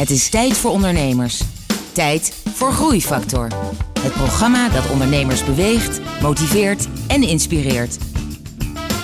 [0.00, 1.42] Het is tijd voor ondernemers.
[1.92, 3.48] Tijd voor Groeifactor.
[4.00, 7.98] Het programma dat ondernemers beweegt, motiveert en inspireert.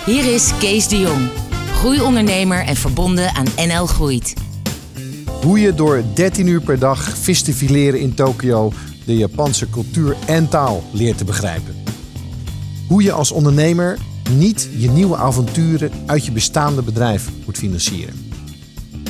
[0.06, 1.28] Hier is Kees de Jong,
[1.72, 4.34] groeiondernemer en verbonden aan NL Groeit.
[5.42, 8.72] Hoe je door 13 uur per dag vis in Tokio
[9.04, 11.74] de Japanse cultuur en taal leert te begrijpen.
[12.88, 13.98] Hoe je als ondernemer
[14.30, 18.25] niet je nieuwe avonturen uit je bestaande bedrijf moet financieren.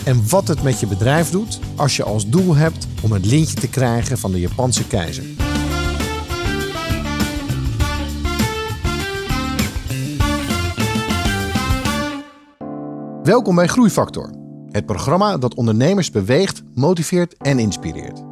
[0.07, 3.61] En wat het met je bedrijf doet als je als doel hebt om het lintje
[3.61, 5.25] te krijgen van de Japanse keizer.
[13.22, 14.30] Welkom bij Groeifactor,
[14.71, 18.22] het programma dat ondernemers beweegt, motiveert en inspireert.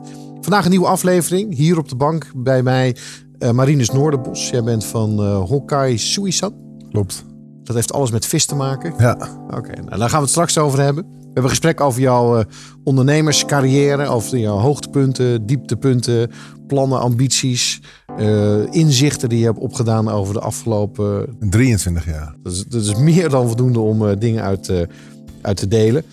[0.41, 2.97] Vandaag een nieuwe aflevering, hier op de bank bij mij
[3.39, 4.51] uh, Marinus Noorderbos.
[4.51, 6.55] Jij bent van uh, Hokkai Suisan.
[6.91, 7.25] Klopt.
[7.63, 8.95] Dat heeft alles met vis te maken?
[8.99, 9.29] Ja.
[9.51, 11.24] Oké, nou, daar gaan we het straks over hebben.
[11.35, 12.45] We hebben een gesprek over jouw uh,
[12.85, 16.31] ondernemerscarrière, over jouw hoogtepunten, dieptepunten,
[16.67, 17.81] plannen, ambities,
[18.19, 21.37] uh, inzichten die je hebt opgedaan over de afgelopen...
[21.41, 22.35] 23 jaar.
[22.43, 24.73] Dat is, dat is meer dan voldoende om uh, dingen uit,
[25.43, 26.05] uit te delen.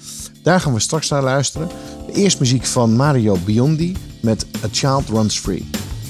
[0.43, 1.67] Daar gaan we straks naar luisteren.
[2.13, 5.69] Eerst muziek van Mario Biondi met A Child Runs Free.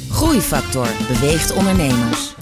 [0.09, 2.35] Groeifactor beweegt ondernemers.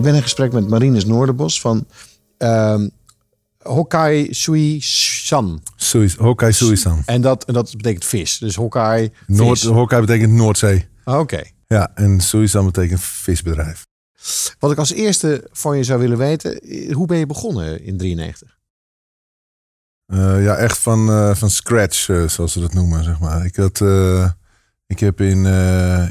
[0.00, 1.86] Ik ben in gesprek met Marines Noorderbos van
[2.36, 2.88] ehm
[3.58, 5.62] Hokkai Sui San.
[5.76, 7.02] Suis, Hokkai Suisan.
[7.06, 8.38] En dat, en dat betekent vis.
[8.38, 9.36] Dus Hokkai vis.
[9.36, 10.88] Noord, Hokkai betekent Noordzee.
[11.04, 11.42] Oké.
[11.66, 13.86] Ja, en Suisan betekent visbedrijf.
[14.58, 17.96] Wat ik als eerste van je zou willen weten, eh, hoe ben je begonnen in
[17.96, 18.58] 93?
[20.06, 23.44] Eh, ja, echt van, eh, van scratch, zoals ze dat noemen, zeg maar.
[23.44, 23.80] Ik, had,
[24.86, 25.44] ik heb in,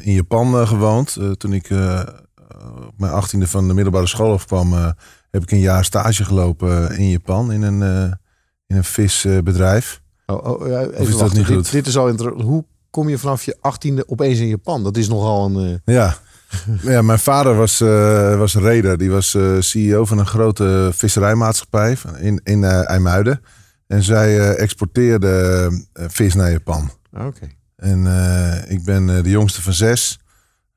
[0.03, 1.17] in Japan gewoond.
[1.37, 1.69] Toen ik
[2.97, 4.89] mijn achttiende van de middelbare school afkwam, eh,
[5.31, 8.11] heb ik een jaar stage gelopen in Japan in een, eh,
[8.67, 10.01] in een visbedrijf.
[10.25, 11.37] Oh, oh, ja, even is dat wachten.
[11.37, 11.71] niet dit, goed?
[11.71, 12.43] dit is al interessant.
[12.47, 14.83] Hoe kom je vanaf je achttiende opeens in Japan?
[14.83, 15.81] Dat is nogal een...
[15.85, 16.15] eh, Ja.
[16.81, 18.97] ja, mijn vader was, eh was reder.
[18.97, 23.41] Die was eh, CEO van een grote visserijmaatschappij in, in eh, IJmuiden.
[23.87, 26.91] En zij eh, exporteerde eh, vis naar Japan.
[27.17, 27.47] Oké.
[27.75, 30.19] En eh, ik ben eh, de jongste van zes.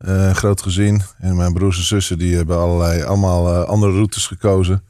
[0.02, 1.02] Eh, groot gezin.
[1.18, 4.84] En mijn broers en zussen die hebben allerlei, allemaal eh, andere routes gekozen.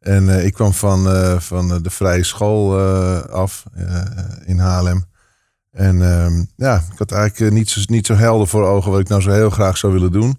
[0.00, 1.06] En eh, ik kwam van,
[1.40, 2.78] van de vrije school
[3.30, 3.64] af
[4.44, 5.04] in Haarlem.
[5.70, 9.08] En ehm, ja, ik had eigenlijk niet zo, niet zo helder voor ogen wat ik
[9.08, 10.38] nou zo heel graag zou willen doen.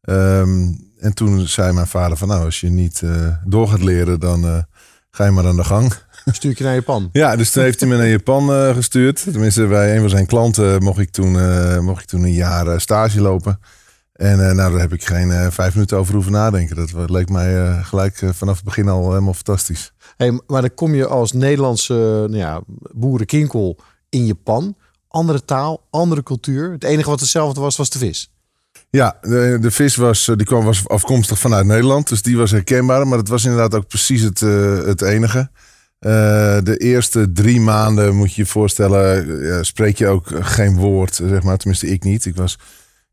[0.00, 3.02] Ehm, en toen zei mijn vader van nou, als je niet
[3.44, 4.66] door gaat leren, dan
[5.10, 5.92] ga je maar aan de gang.
[6.24, 7.08] Stuur ik je naar Japan?
[7.12, 9.22] Ja, dus toen heeft hij me naar Japan eh, gestuurd.
[9.22, 12.66] Tenminste, bij een van zijn klanten mocht ik toen, eh, mocht ik toen een jaar
[12.66, 13.60] eh, stage lopen.
[14.12, 16.76] En eh, nou, daar heb ik geen eh, vijf minuten over hoeven nadenken.
[16.76, 19.92] Dat leek mij eh, gelijk eh, vanaf het begin al helemaal fantastisch.
[20.16, 22.60] Hey, maar dan kom je als Nederlandse nou ja,
[22.92, 23.76] boerenkinkel
[24.08, 24.76] in Japan.
[25.08, 26.72] Andere taal, andere cultuur.
[26.72, 28.32] Het enige wat hetzelfde was, was de vis.
[28.90, 32.08] Ja, de, de vis was, eh, die kwam, was afkomstig vanuit Nederland.
[32.08, 33.06] Dus die was herkenbaar.
[33.06, 35.50] Maar het was inderdaad ook precies het, eh, het enige.
[36.04, 41.14] Eh, de eerste drie maanden moet je je voorstellen, eh, spreek je ook geen woord,
[41.14, 41.56] zeg maar.
[41.56, 42.24] Tenminste, ik niet.
[42.24, 42.58] Ik was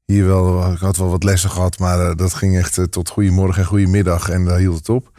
[0.05, 3.61] hier wel, ik had wel wat lessen gehad, maar eh, dat ging echt tot goedemorgen
[3.61, 5.11] en goedemiddag en daar hield het op.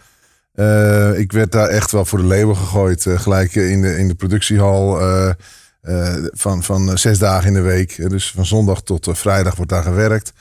[1.17, 5.01] Ik werd daar echt wel voor de leeuwen gegooid, gelijk in de, in de productiehal.
[5.01, 5.31] eh,
[5.81, 8.11] eh, van, van zes dagen in de week.
[8.11, 10.33] Dus van zondag tot vrijdag wordt daar gewerkt.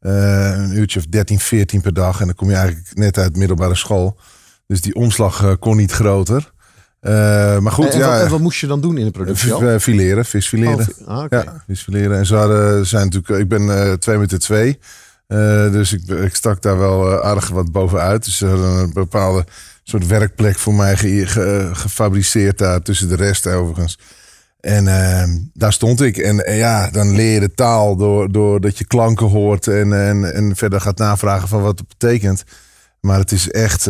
[0.00, 2.20] Een uurtje of 13, 14 per dag.
[2.20, 4.18] En dan kom je eigenlijk net uit middelbare school.
[4.66, 6.54] Dus die omslag kon niet groter.
[7.06, 8.10] Eh, maar goed, en, en ja.
[8.10, 9.48] wat, en wat moest je dan doen in de productie?
[9.54, 10.78] v- eh, fileren, visfileren.
[10.78, 11.24] Oh, vi- ah.
[11.28, 12.18] Ja, visfileren.
[12.18, 14.78] En ze hadden, zijn natuurlijk, ik ben eh, twee meter twee.
[15.26, 18.24] Eh, dus ik, ik stak daar wel eh, aardig wat bovenuit.
[18.24, 19.44] Dus ze hadden een bepaalde
[19.82, 23.98] soort werkplek voor mij ge- ge- gefabriceerd daar tussen de rest overigens.
[24.60, 26.16] En eh, daar stond ik.
[26.16, 29.92] En, en ja, dan leer je de taal door, door dat je klanken hoort en,
[29.92, 32.44] en, en verder gaat navragen van wat het betekent.
[33.00, 33.86] Maar het is echt,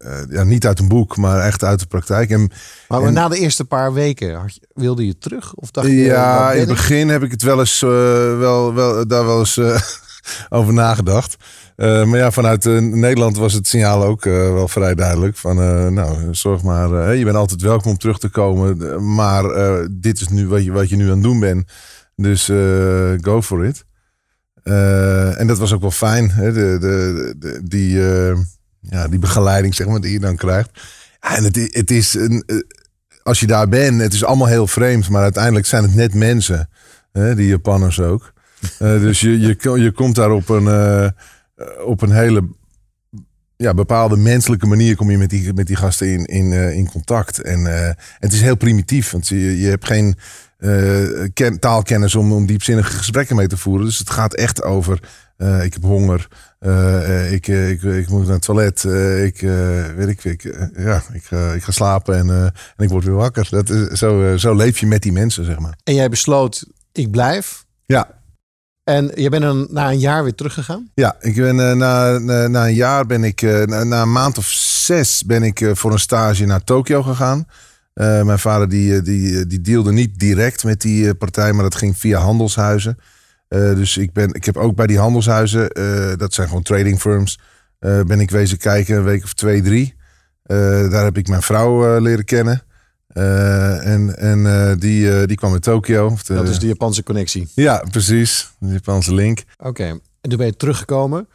[0.00, 2.30] eh, ja, niet uit een boek, maar echt uit de praktijk.
[2.30, 2.50] En
[2.88, 5.54] Maar, En- na de eerste paar weken, had je- wilde je terug?
[5.54, 7.88] Of dacht je, ja, in het begin heb ik het wel eens, eh,
[8.38, 9.80] wel, wel, daar wel eens eh,
[10.58, 11.36] over nagedacht.
[11.76, 15.36] Maar ja, vanuit Nederland was het signaal ook wel vrij duidelijk.
[15.36, 15.56] Van,
[15.94, 19.14] nou, zorg maar, je bent altijd welkom om terug te komen.
[19.14, 19.42] Maar
[19.90, 21.70] dit is nu wat je, wat je nu aan het doen bent.
[22.16, 22.44] Dus
[23.20, 23.84] go for it.
[25.38, 26.30] En dat was ook wel fijn.
[26.30, 26.52] Hè?
[26.52, 28.00] De, de, de- die,
[28.80, 30.70] ja, die begeleiding zeg maar, die je dan krijgt.
[31.20, 32.56] En het, het is een, eh,
[33.22, 35.08] als je daar bent, het is allemaal heel vreemd.
[35.08, 36.68] Maar uiteindelijk zijn het net mensen.
[37.12, 37.34] Hè?
[37.34, 38.32] Die Japanners ook.
[38.60, 41.08] Eh, dus je, je, je komt daar op een, eh,
[41.84, 42.48] op een hele
[43.56, 47.40] ja, bepaalde menselijke manier kom je met die, met die gasten in, in, in contact.
[47.40, 47.64] En
[48.18, 50.16] het is heel primitief, want je, je hebt geen
[51.34, 53.86] ken- taalkennis om, om diepzinnige gesprekken mee te voeren.
[53.86, 55.00] Dus het gaat echt over,
[55.62, 56.28] ik heb honger,
[56.60, 58.84] eh, eh, ik, eh, ik, ik moet naar het toilet,
[59.26, 59.40] ik,
[59.96, 60.42] weet ik, ik,
[60.76, 62.30] ja, ik, ga- ik ga slapen en,
[62.76, 63.46] en ik word weer wakker.
[63.50, 65.74] Dat is, zo, zo leef je met die mensen, zeg maar.
[65.84, 67.64] En jij besloot, ik blijf.
[67.86, 68.18] Ja,
[68.84, 70.90] En je bent dan na een jaar weer teruggegaan?
[70.94, 74.46] Ja, ik ben, na, na, na een jaar ben ik, na, na een maand of
[74.84, 77.46] zes ben ik voor een stage naar Tokio gegaan.
[77.94, 82.18] Mijn vader die, die, die dealde niet direct met die partij, maar dat ging via
[82.18, 82.98] handelshuizen.
[83.50, 87.00] Eh, dus ik, ben, ik heb ook bij die handelshuizen, eh, dat zijn gewoon trading
[87.00, 87.38] firms,
[87.78, 89.94] eh, ben ik wezen kijken een week of twee, drie.
[90.42, 92.62] Daar heb ik mijn vrouw leren kennen.
[93.12, 96.16] En en die, die kwam uit Tokio.
[96.26, 97.48] Dat is de Japanse connectie.
[97.54, 98.50] Ja, precies.
[98.58, 99.42] De Japanse link.
[99.58, 99.84] Oké.
[100.20, 101.28] En toen ben je teruggekomen.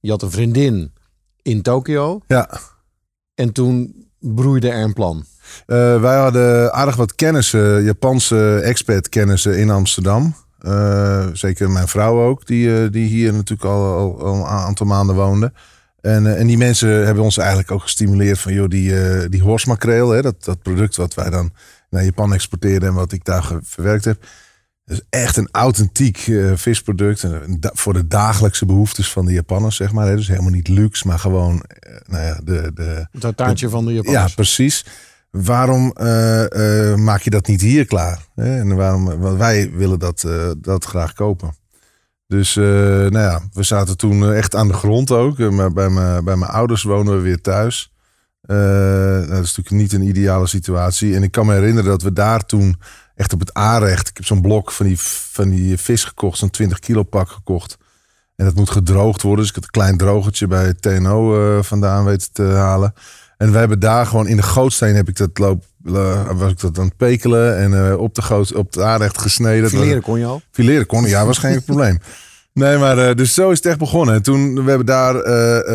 [0.00, 0.92] Je had een vriendin
[1.42, 2.20] in Tokio.
[2.26, 2.50] Ja.
[3.34, 5.24] En toen broeide er een plan.
[5.66, 10.34] Wij hadden aardig wat kennissen, Japanse expat-kennissen in Amsterdam.
[10.62, 14.86] Eh, zeker mijn vrouw ook, die, eh, die hier natuurlijk al, al, al een aantal
[14.86, 15.52] maanden woonde.
[16.00, 19.42] En, eh, en die mensen hebben ons eigenlijk ook gestimuleerd van, joh, die, eh die
[19.42, 21.52] horsmakreel, hè, dat, dat product wat wij dan
[21.90, 24.24] naar Japan exporteerden en wat ik daar verwerkt heb.
[24.84, 27.22] Dus echt een authentiek visproduct.
[27.22, 30.06] En, voor de dagelijkse behoeftes van de Japanners, zeg maar.
[30.06, 30.16] hè.
[30.16, 31.64] Dus helemaal niet luxe, maar gewoon
[32.06, 34.34] nou ja, de, de, Het tartaartje van de ja, Japanners.
[34.34, 34.84] precies.
[35.32, 38.26] Waarom eh, eh, maak je dat niet hier klaar?
[38.34, 38.58] Hè?
[38.58, 41.54] En waarom, want wij willen dat, eh, dat graag kopen.
[42.26, 45.36] Dus nou ja, we zaten toen echt aan de grond ook.
[45.36, 47.92] Bij, mijn, bij mijn ouders wonen we weer thuis.
[48.42, 51.14] Nou, dat is natuurlijk niet een ideale situatie.
[51.14, 52.80] En ik kan me herinneren dat we daar toen
[53.14, 54.08] echt op het aanrecht...
[54.08, 57.78] Ik heb zo'n blok van die, van die vis gekocht, zo'n 20 kilo pak gekocht.
[58.36, 59.40] En dat moet gedroogd worden.
[59.40, 62.94] Dus ik had een klein drogertje bij TNO vandaan weten te halen.
[63.42, 66.60] En we hebben daar gewoon in de gootsteen heb ik dat loop, eh, was ik
[66.60, 69.70] dat aan het pekelen en eh, op de goot, op het aanrecht gesneden.
[69.70, 70.42] Fileren kon je al.
[70.50, 71.98] Fileren kon, ja, was geen probleem.
[72.54, 74.14] Nee, maar eh, dus zo is het echt begonnen.
[74.14, 75.14] En toen we hebben daar.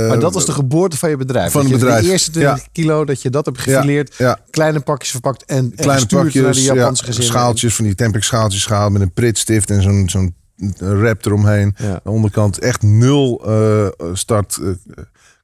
[0.08, 1.52] Maar dat was de geboorte van je bedrijf.
[1.52, 2.06] van het bedrijf.
[2.06, 2.68] De eerste 20 Ja.
[2.72, 4.16] kilo dat je dat hebt gefileerd.
[4.18, 4.40] ja.
[4.50, 7.34] Kleine pakjes verpakt en, en kleine gestuurd pakjes, naar de Japanse ja, gezinnen.
[7.34, 10.36] schaaltjes van die Tempex schaaltjes gehaald met een pritstift en zo'n zo'n
[10.78, 11.76] wrap eromheen.
[11.78, 13.88] Aan de onderkant echt nul eh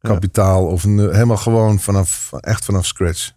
[0.04, 3.32] startkapitaal of helemaal gewoon vanaf echt vanaf scratch.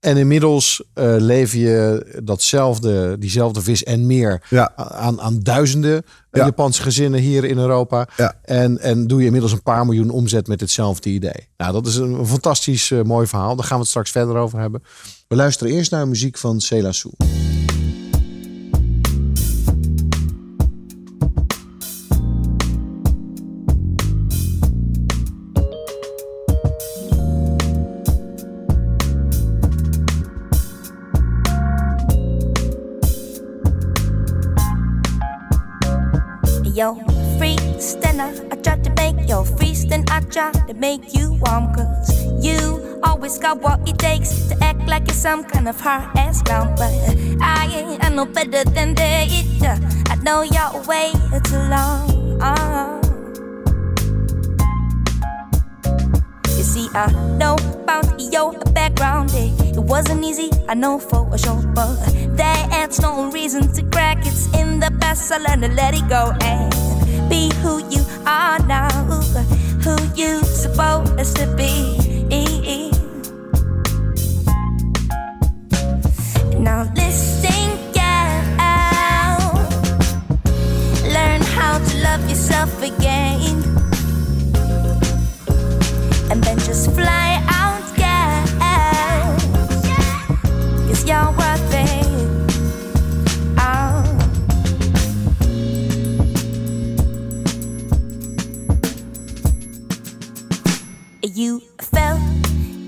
[0.00, 6.10] En inmiddels eh lever je datzelfde, diezelfde vis en meer Ja, aan, aan duizenden eh,
[6.30, 6.44] Ja.
[6.44, 8.08] Japanse gezinnen hier in Europa.
[8.16, 8.34] Ja.
[8.42, 11.48] En, en doe je inmiddels een paar miljoen omzet met hetzelfde idee.
[11.56, 13.56] Nou, dat is een fantastisch eh, mooi verhaal.
[13.56, 14.82] Daar gaan we het straks verder over hebben.
[15.28, 17.14] We luisteren eerst naar muziek van Cela Sou.
[36.78, 36.94] Yo,
[37.40, 43.00] freestyler, I tried to make your freestyle, I tried to make you warm, cause you
[43.02, 46.76] always got what it takes to act like you're some kind of hard ass clown.
[46.76, 46.94] But
[47.42, 49.26] I ain't I know better than that.
[50.08, 51.10] I know you're way
[51.50, 52.38] too long.
[52.40, 53.02] Uh.
[56.56, 59.32] You see, I know about your background.
[59.34, 59.57] eh.
[59.98, 61.96] Wasn't easy, I know for sure, but
[62.36, 64.18] that's no reason to crack.
[64.24, 66.70] It's in the past, I learned to let it go and
[67.28, 68.88] be who you are now,
[69.82, 71.96] who you supposed to be.
[76.60, 78.38] Now listen, girl,
[81.12, 83.64] learn how to love yourself again
[86.30, 87.37] and then just fly
[101.38, 102.16] You fell.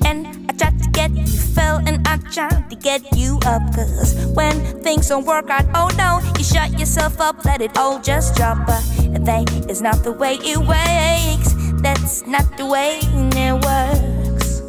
[0.04, 3.62] And I tried to get you fell and I tried to get you up.
[3.76, 8.00] Cause when things don't work out oh no you shut yourself up let it all
[8.00, 8.66] just drop.
[8.66, 8.83] But
[9.25, 11.54] that is not the way it works.
[11.80, 14.61] That's not the way it works.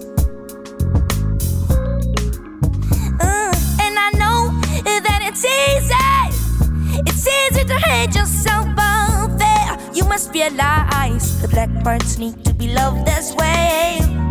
[3.20, 4.62] Uh, and I know
[5.08, 7.02] that it's easy.
[7.10, 12.68] It's easy to hate yourself out there you must realize the blackbirds need to be
[12.75, 14.22] loved as well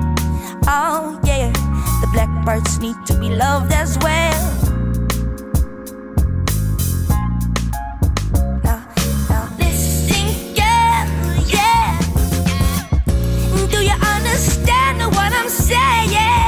[0.67, 1.51] Oh yeah,
[2.01, 4.57] the blackbirds need to be loved as well.
[14.03, 16.40] Understand what I'm saying?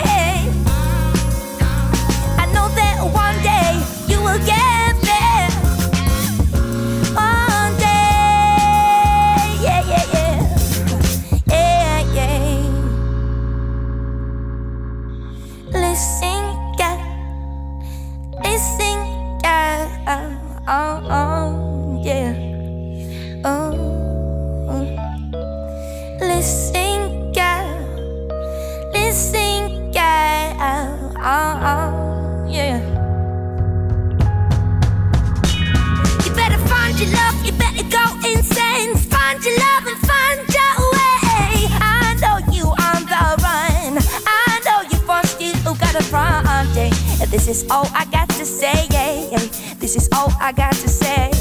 [47.33, 48.87] This is all I got to say.
[48.93, 49.75] yeah, yeah.
[49.79, 51.03] This is all I got to say.
[51.03, 51.32] Say,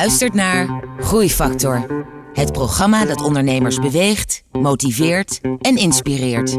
[0.00, 2.04] luistert naar Groeifactor.
[2.32, 6.58] Het programma dat ondernemers beweegt, motiveert en inspireert.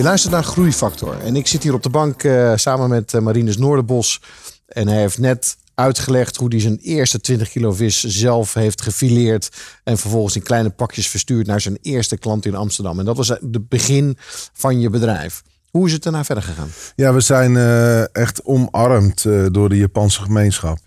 [0.00, 1.20] Je luistert naar Groeifactor.
[1.20, 4.20] En ik zit hier op de bank eh, samen met eh, Marinus Noorderbos.
[4.66, 9.50] En hij heeft net uitgelegd hoe hij zijn eerste 20 kilo vis zelf heeft gefileerd.
[9.84, 12.98] En vervolgens in kleine pakjes verstuurd naar zijn eerste klant in Amsterdam.
[12.98, 14.16] En dat was het begin
[14.52, 15.42] van je bedrijf.
[15.70, 16.68] Hoe is het daarna verder gegaan?
[16.96, 20.78] Ja, we zijn eh, echt omarmd door de Japanse gemeenschap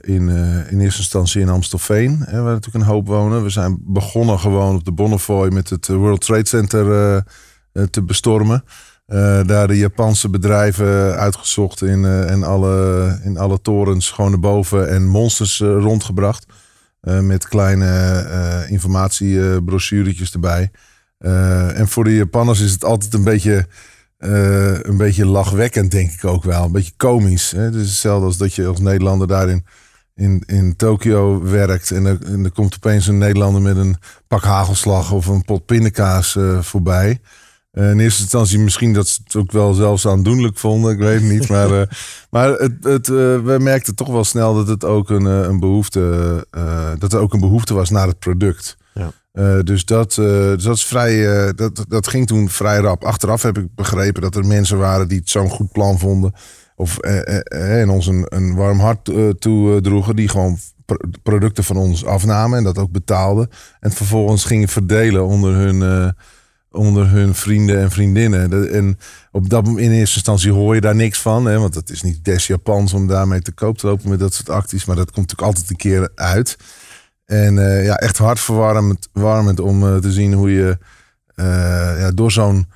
[0.00, 0.28] in,
[0.70, 3.42] in eerste instantie in Amstelveen, hè, waar natuurlijk een hoop wonen.
[3.42, 7.22] We zijn begonnen gewoon op de Bonnefoy met het World Trade Center
[7.90, 8.64] te bestormen.
[9.06, 14.40] Eh, daar de Japanse bedrijven uitgezocht in, eh, en alle, in alle torens gewoon naar
[14.40, 16.46] boven en monsters eh, rondgebracht.
[17.00, 20.70] Eh, met kleine eh informatiebrochuretjes erbij.
[21.18, 23.66] Eh, en voor de Japanners is het altijd een beetje
[24.20, 26.64] eh, een beetje lachwekkend, denk ik ook wel.
[26.64, 27.50] Een beetje komisch.
[27.50, 27.60] Hè?
[27.60, 29.64] Het is hetzelfde als dat je als Nederlander daarin
[30.14, 31.90] in, in Tokio werkt.
[31.90, 33.96] En er, komt opeens een Nederlander met een
[34.28, 37.20] pak hagelslag of een pot pindakaas eh, voorbij.
[37.70, 40.92] Eh, in eerste instantie misschien dat ze het ook wel zelfs aandoenlijk vonden.
[40.92, 41.48] Ik weet het niet.
[41.48, 41.86] Maar, eh,
[42.30, 46.46] maar het, het, eh, we merkten toch wel snel dat het ook een, een behoefte,
[46.50, 48.76] eh, dat er ook een behoefte was naar het product.
[48.94, 49.12] Ja.
[49.62, 53.04] Dus dat, dus dat, is vrij, dat, dat ging toen vrij rap.
[53.04, 56.32] Achteraf heb ik begrepen dat er mensen waren die het zo'n goed plan vonden.
[56.76, 59.04] Of en ons een, een warm hart
[59.38, 60.16] toedroegen.
[60.16, 63.48] Die gewoon pro- producten van ons afnamen en dat ook betaalden.
[63.80, 66.14] En vervolgens gingen verdelen onder hun,
[66.70, 68.72] onder hun vrienden en vriendinnen.
[68.72, 68.98] En
[69.32, 71.44] op dat moment in eerste instantie hoor je daar niks van.
[71.44, 74.34] Hè, want het is niet des Japans om daarmee te koop te lopen met dat
[74.34, 74.84] soort acties.
[74.84, 76.56] Maar dat komt natuurlijk altijd een keer uit.
[77.30, 80.78] En eh, ja, echt hartverwarmend warmend om eh, te zien hoe je
[81.34, 81.44] eh,
[81.98, 82.66] ja, door zo'n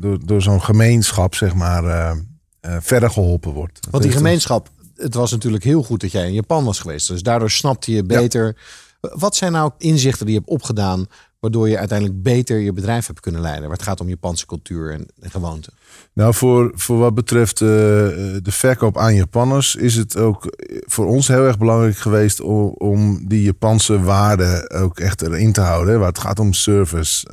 [0.00, 2.16] door, door zo'n gemeenschap, zeg maar,
[2.60, 3.82] verder geholpen wordt.
[3.82, 7.08] Dat Want die gemeenschap, het was natuurlijk heel goed dat jij in Japan was geweest.
[7.08, 8.56] Dus daardoor snapte je beter.
[9.00, 11.06] Wat zijn nou inzichten die je hebt opgedaan,
[11.42, 13.62] waardoor je uiteindelijk beter je bedrijf hebt kunnen leiden?
[13.62, 15.72] Waar het gaat om Japanse cultuur en, en gewoonten.
[16.12, 21.28] Nou, voor, voor wat betreft eh, de verkoop aan Japanners is het ook voor ons
[21.28, 25.98] heel erg belangrijk geweest om, om die Japanse waarden ook echt erin te houden.
[25.98, 27.28] Waar het gaat om service.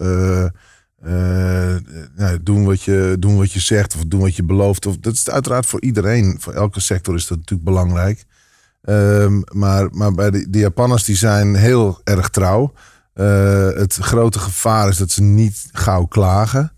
[1.02, 1.76] eh,
[2.16, 4.86] nou, doen, wat je, doen wat je zegt of doen wat je belooft.
[4.86, 6.38] Of, dat is uiteraard voor iedereen.
[6.40, 8.26] Voor elke sector is dat natuurlijk belangrijk.
[8.82, 12.74] Ehm, maar, maar bij de, de Japanners die zijn heel erg trouw.
[13.20, 16.72] Eh, het grote gevaar is dat ze niet gauw klagen.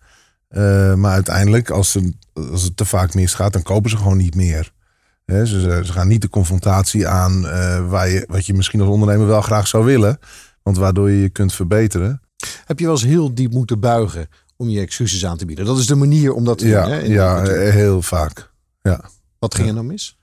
[0.48, 4.36] Eh, maar uiteindelijk, als, ze, als het te vaak misgaat, dan kopen ze gewoon niet
[4.36, 4.72] meer.
[5.26, 5.46] Ze,
[5.86, 9.42] ze gaan niet de confrontatie aan eh, waar je, wat je misschien als ondernemer wel
[9.42, 10.20] graag zou willen.
[10.64, 12.22] Want waardoor je je kunt verbeteren.
[12.66, 15.66] Heb je wel eens heel diep moeten buigen om je excuses aan te bieden?
[15.66, 16.94] Dat is de manier om dat te Ja, doen.
[16.94, 17.00] Hè?
[17.00, 18.52] ja heel vaak.
[18.82, 19.02] Ja.
[19.40, 20.20] Wat ging er nou mis?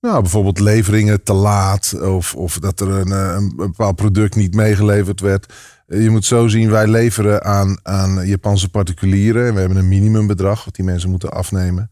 [0.00, 2.00] Nou, bijvoorbeeld leveringen te laat.
[2.00, 5.52] Of, of dat er een, eh, een bepaald product niet meegeleverd werd.
[5.86, 9.46] Eh, Je moet zo zien, wij leveren aan, aan Japanse particulieren.
[9.46, 11.90] En we hebben een minimumbedrag wat die mensen moeten afnemen.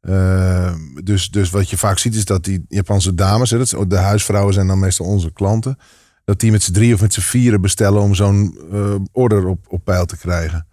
[0.00, 3.84] Eh, dus, dus wat je vaak ziet is dat die Japanse dames, hè, dat is-
[3.88, 5.78] de huisvrouwen zijn dan meestal onze klanten.
[6.24, 8.58] Dat die met z'n drie of met z'n vieren bestellen om zo'n
[9.12, 10.66] order op, op peil te krijgen.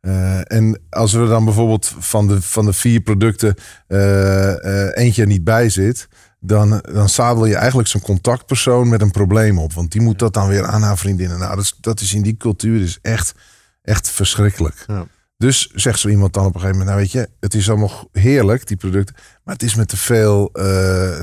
[0.00, 3.54] Eh, en als er dan bijvoorbeeld van de, van de vier producten
[3.86, 6.08] eh, eh, eentje er niet bij zit,
[6.40, 9.72] dan, dan zadel je eigenlijk zo'n contactpersoon met een probleem op.
[9.72, 11.38] Want die moet dat dan weer aan haar vriendinnen.
[11.38, 13.34] Nou, dat is, dat is in die cultuur is echt,
[13.82, 14.84] echt verschrikkelijk.
[14.86, 15.06] Ja.
[15.40, 18.08] Dus zegt zo iemand dan op een gegeven moment, nou weet je, het is allemaal
[18.12, 19.14] heerlijk, die producten.
[19.44, 20.64] Maar het is met te veel, eh,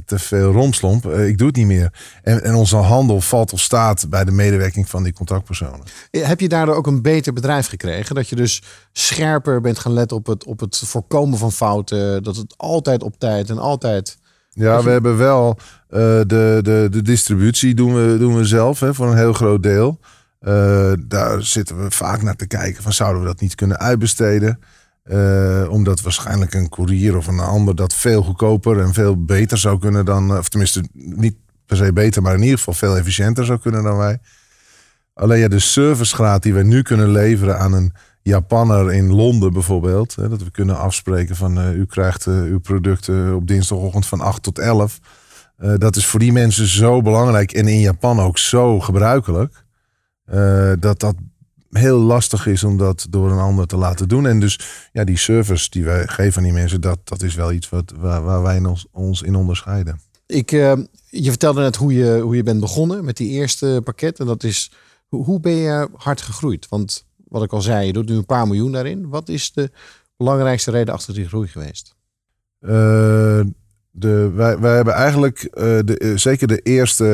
[0.06, 1.06] te veel romslomp.
[1.06, 1.94] Eh, ik doe het niet meer.
[2.24, 5.82] En, en onze handel valt of staat bij de medewerking van die contactpersonen.
[6.12, 8.16] Heb je daardoor ook een beter bedrijf gekregen?
[8.16, 12.24] Dat je dus scherper bent gaan letten op het, op het voorkomen van fouten.
[12.24, 14.18] Dat het altijd op tijd en altijd...
[14.50, 15.58] Ja, we hebben wel
[15.90, 19.64] eh, de, de, de distributie doen we, doen we zelf hè, voor een heel groot
[19.64, 20.00] deel.
[20.40, 24.60] Eh, daar zitten we vaak naar te kijken van zouden we dat niet kunnen uitbesteden.
[25.04, 29.80] Eh, omdat waarschijnlijk een courier of een ander dat veel goedkoper en veel beter zou
[29.80, 33.46] kunnen dan, eh, of tenminste niet per se beter, maar in ieder geval veel efficiënter
[33.46, 34.20] zou kunnen dan wij.
[35.14, 40.16] Alleen ja, de servicegraad die wij nu kunnen leveren aan een Japanner in Londen bijvoorbeeld.
[40.16, 44.60] Hè, dat we kunnen afspreken van u krijgt uw producten op dinsdagochtend van 8 tot
[44.60, 45.00] 11.
[45.58, 49.66] Eh, dat is voor die mensen zo belangrijk en in Japan ook zo gebruikelijk.
[50.28, 51.16] Eh, dat dat
[51.70, 54.28] heel lastig is om dat door een ander te laten doen.
[54.28, 54.60] En dus
[54.92, 57.94] ja, die service die wij geven aan die mensen, dat, dat is wel iets wat,
[57.98, 60.00] waar, waar wij ons, ons in onderscheiden.
[60.26, 60.74] Ik, eh,
[61.10, 64.20] je vertelde net hoe je, hoe je bent begonnen met die eerste pakket.
[64.20, 64.72] En dat is,
[65.08, 66.68] hoe, ben je hard gegroeid?
[66.70, 69.10] Want wat ik al zei, je doet nu een paar miljoen daarin.
[69.10, 69.72] Wat is de
[70.18, 71.96] belangrijkste reden achter die groei geweest?
[72.60, 73.42] Eh,
[73.92, 77.06] de, wij, wij hebben eigenlijk de, zeker de eerste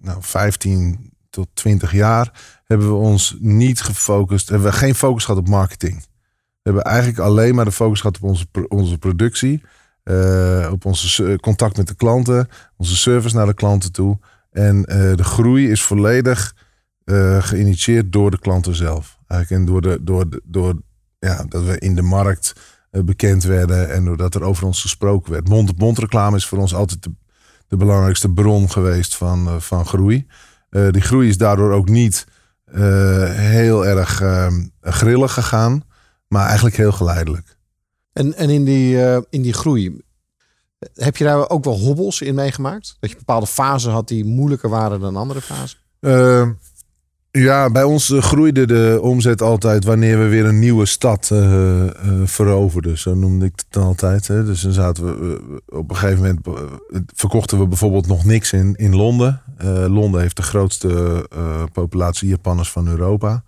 [0.00, 2.32] nou, 15 tot 20 jaar
[2.64, 5.96] hebben we ons niet gefocust, hebben we geen focus gehad op marketing.
[6.00, 9.62] We hebben eigenlijk alleen maar de focus gehad op onze, onze productie,
[10.02, 14.18] eh, op onze contact met de klanten, onze service naar de klanten toe.
[14.50, 16.56] En eh, de groei is volledig
[17.04, 19.18] eh, geïnitieerd door de klanten zelf.
[19.26, 20.74] Eigenlijk en door, de, door, de, door
[21.18, 22.52] ja, dat we in de markt
[22.90, 25.48] bekend werden en doordat er over ons gesproken werd.
[25.48, 27.10] Mond-op-mond reclame is voor ons altijd de,
[27.68, 30.26] de belangrijkste bron geweest van, van groei.
[30.74, 32.26] Eh, die groei is daardoor ook niet
[32.64, 35.84] eh, heel erg eh, grillig gegaan,
[36.28, 37.56] maar eigenlijk heel geleidelijk.
[38.12, 40.00] En, en in, die, eh, in die groei,
[40.94, 42.96] heb je daar ook wel hobbels in meegemaakt?
[43.00, 45.78] Dat je bepaalde fasen had die moeilijker waren dan andere fasen?
[46.00, 46.48] Eh,
[47.30, 51.26] ja, bij ons groeide de omzet altijd wanneer we weer een nieuwe stad
[52.24, 52.98] veroverden.
[52.98, 54.26] Zo noemde ik het dan altijd.
[54.26, 54.44] Hè.
[54.44, 56.70] Dus dan zaten we op een gegeven moment
[57.14, 59.42] verkochten we bijvoorbeeld nog niks in, in Londen.
[59.56, 63.42] Eh, Londen heeft de grootste eh, populatie Japanners van Europa.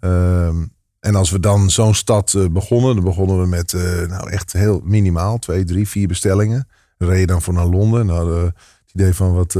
[0.00, 0.56] Ehm,
[1.00, 3.72] en als we dan zo'n stad eh, begonnen, dan begonnen we met
[4.08, 6.68] nou echt heel minimaal, twee, drie, vier bestellingen.
[6.98, 8.06] Dan reed je dan voor naar Londen.
[8.06, 8.52] We
[8.92, 9.52] idee van wat...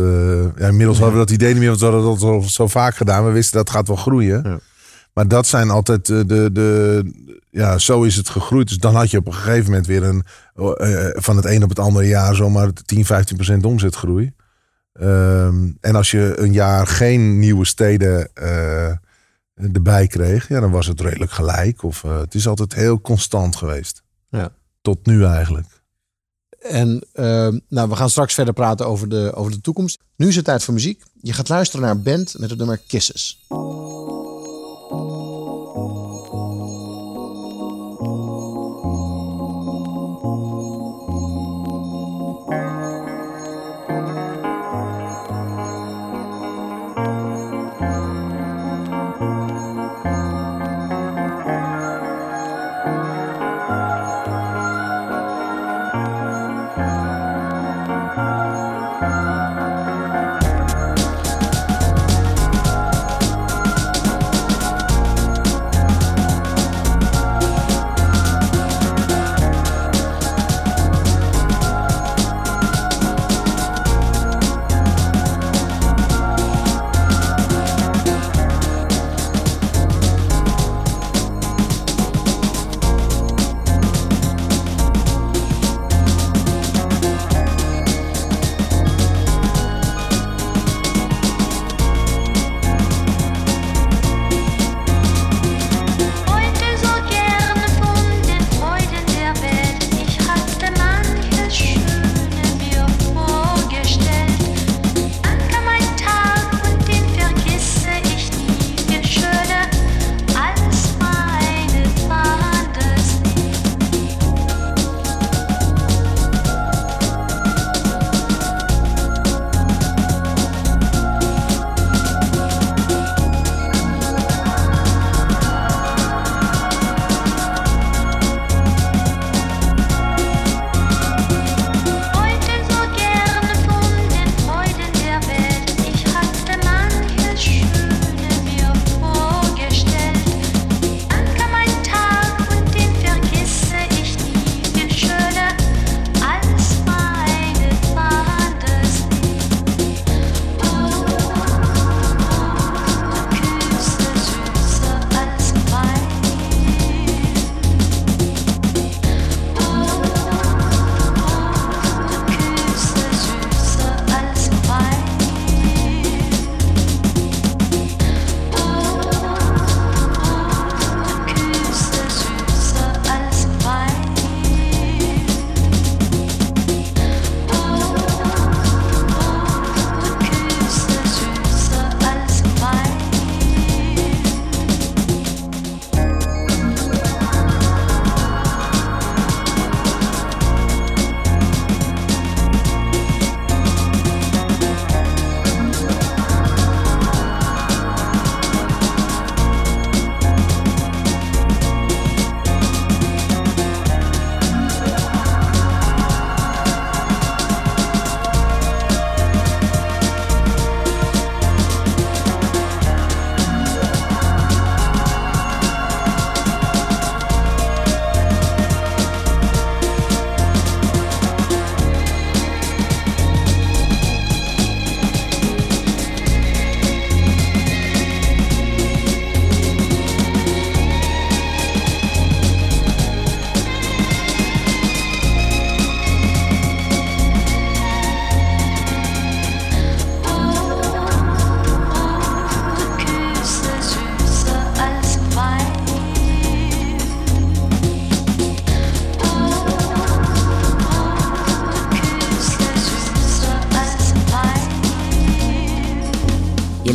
[0.57, 2.97] ja, inmiddels hadden we dat idee niet meer, want we hadden dat al zo vaak
[2.97, 3.25] gedaan.
[3.25, 4.43] We wisten dat gaat wel groeien.
[4.45, 4.59] Ja.
[5.13, 7.03] Maar dat zijn altijd de, de...
[7.51, 8.69] Ja, zo is het gegroeid.
[8.69, 10.25] Dus dan had je op een gegeven moment weer een...
[11.23, 14.33] van het een op het andere jaar zomaar 10, 15 procent omzetgroei.
[14.95, 18.93] Ehm, en als je een jaar geen nieuwe steden eh,
[19.55, 21.83] erbij kreeg, ja, dan was het redelijk gelijk.
[21.83, 24.03] Of eh, het is altijd heel constant geweest.
[24.29, 24.53] Ja.
[24.81, 25.67] Tot nu eigenlijk.
[26.61, 29.99] En ehm, nou, we gaan straks verder praten over de, over de toekomst.
[30.17, 31.03] Nu is het tijd voor muziek.
[31.21, 33.47] Je gaat luisteren naar een band met het nummer Kisses.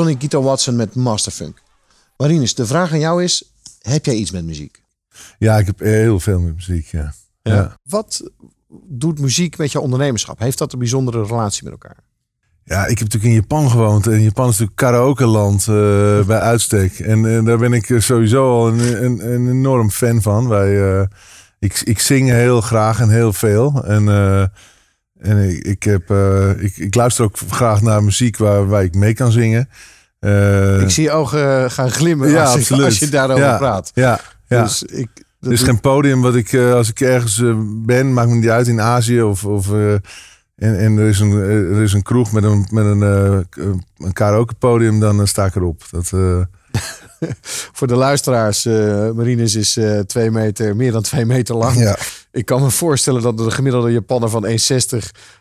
[0.00, 1.62] Johnny Guitar Watson met Masterfunk.
[2.16, 4.82] Marinus, de vraag aan jou is: heb jij iets met muziek?
[5.38, 7.14] Ja, ik heb heel veel met muziek, ja.
[7.42, 7.76] Ja.
[7.82, 8.30] Wat
[8.88, 10.38] doet muziek met jouw ondernemerschap?
[10.38, 11.96] Heeft dat een bijzondere relatie met elkaar?
[12.64, 14.06] Ja, ik heb natuurlijk in Japan gewoond.
[14.06, 16.98] En Japan is natuurlijk karaoke-land eh, bij uitstek.
[16.98, 20.48] En eh, daar ben ik eh, sowieso al een, een, een enorm fan van.
[20.48, 21.08] Wij,
[21.58, 23.84] ik, ik zing heel graag en heel veel.
[23.84, 24.04] En,
[25.20, 28.94] en ik, ik, heb, eh, ik, ik luister ook graag naar muziek waar, waar ik
[28.94, 29.68] mee kan zingen.
[30.18, 32.84] Eh, ik zie je ogen gaan glimmen ja, als, je, absoluut.
[32.84, 33.90] als je daarover ja, praat.
[33.94, 34.62] Ja, ja.
[34.62, 35.08] Dus ik,
[35.40, 38.66] Er is geen podium wat ik, eh, als ik ergens ben, maakt me niet uit
[38.66, 39.44] in Azië of.
[39.44, 43.00] of en, en er, is een, er is een kroeg met een, met een,
[43.98, 45.82] een karaoke podium, dan sta ik erop.
[45.90, 46.08] Dat,
[47.72, 48.64] Voor de luisteraars,
[49.14, 51.76] Marinus is twee meter, meer dan twee meter lang.
[51.76, 51.96] ja.
[52.32, 54.50] Ik kan me voorstellen dat de gemiddelde Japanner van 1,60...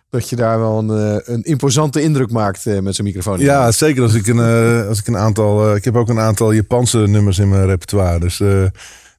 [0.09, 3.39] dat je daar wel een, eh, een imposante indruk maakt eh, met zo'n microfoon.
[3.39, 5.75] ja, zeker als ik een, eh, als ik een aantal.
[5.75, 8.19] ik heb ook een aantal Japanse nummers in mijn repertoire.
[8.19, 8.37] Dus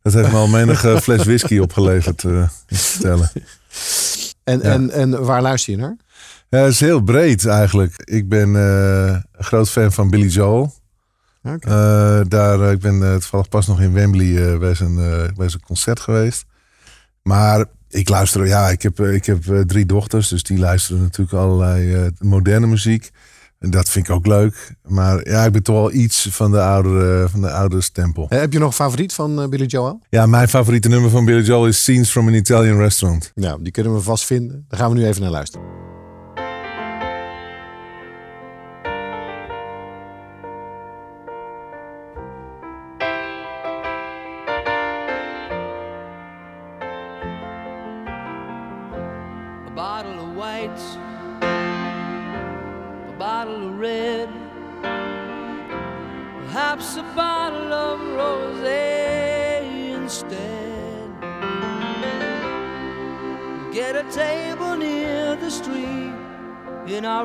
[0.02, 2.22] dat heeft me al menige fles whisky opgeleverd.
[2.22, 3.30] ik vertellen.
[4.44, 4.70] En, Ja.
[4.70, 5.96] en, en waar luister je naar?
[6.48, 8.02] Ja, het is heel breed eigenlijk.
[8.04, 10.74] Ik ben een groot fan van Billy Joel.
[12.28, 14.94] Daar, ik ben toevallig pas nog in Wembley bij, zijn,
[15.36, 16.44] bij zijn concert geweest.
[17.31, 21.03] Maar ik luister, ja, ik heb, eh, ik heb eh, drie dochters, dus die luisteren
[21.03, 23.11] natuurlijk allerlei eh, moderne muziek.
[23.59, 24.74] En dat vind ik ook leuk.
[24.89, 28.26] Maar ja, ik ben toch wel iets van de oudere, van de oudere stempel.
[28.28, 30.01] Heb je nog een favoriet van Billy Joel?
[30.09, 33.33] Ja, mijn favoriete nummer van Billy Joel is Scenes from an Italian Restaurant.
[33.35, 34.64] Nou, die kunnen we vast vinden.
[34.68, 35.80] Daar gaan we nu even naar luisteren.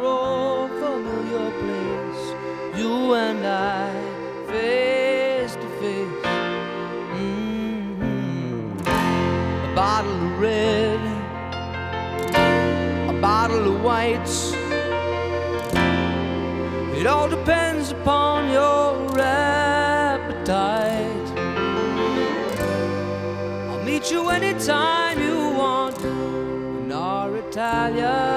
[0.02, 2.24] Familiar place,
[2.80, 3.92] you and I,
[4.48, 6.26] face to face.
[7.18, 8.78] Mhm.
[9.68, 11.00] A bottle of red
[13.10, 14.54] a bottle of whites.
[17.00, 21.28] It all depends upon your appetite.
[23.70, 28.35] I'll meet you anytime you want in our Italian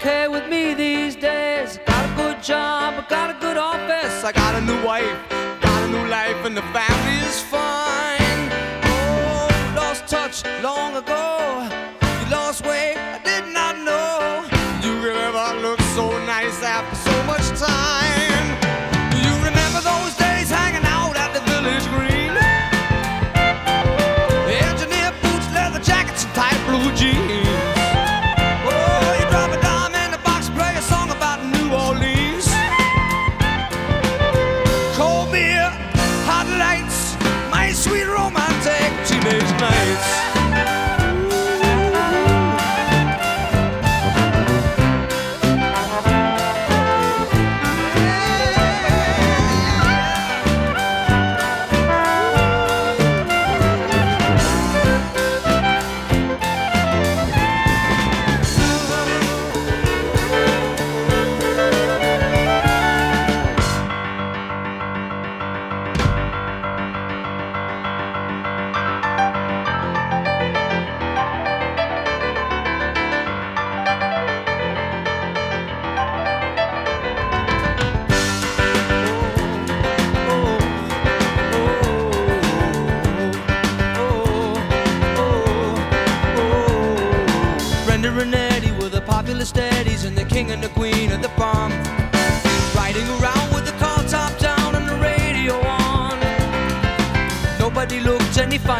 [0.00, 1.78] okay with me these days.
[1.84, 4.24] Got a good job, I got a good office.
[4.24, 5.18] I got a new wife,
[5.60, 8.42] got a new life, and the family is fine.
[8.82, 11.29] Oh, lost touch long ago.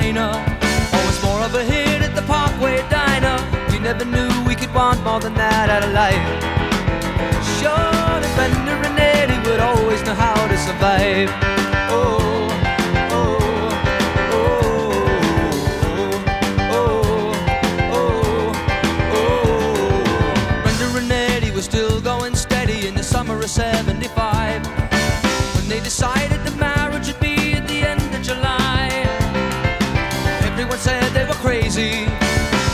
[0.09, 0.65] Looked.
[0.95, 3.37] Always more of a hit at the Parkway Diner.
[3.71, 6.25] We never knew we could want more than that out of life.
[7.59, 11.29] Sure, the Brenda and Eddie would always know how to survive.
[11.91, 12.49] Oh,
[13.13, 13.39] oh,
[14.33, 14.39] oh,
[16.73, 16.81] oh,
[21.63, 24.67] still going steady in the summer of 75.
[25.55, 26.43] When they decided
[31.41, 32.07] crazy.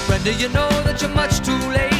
[0.07, 1.96] Brenda, you know that you're much too lazy.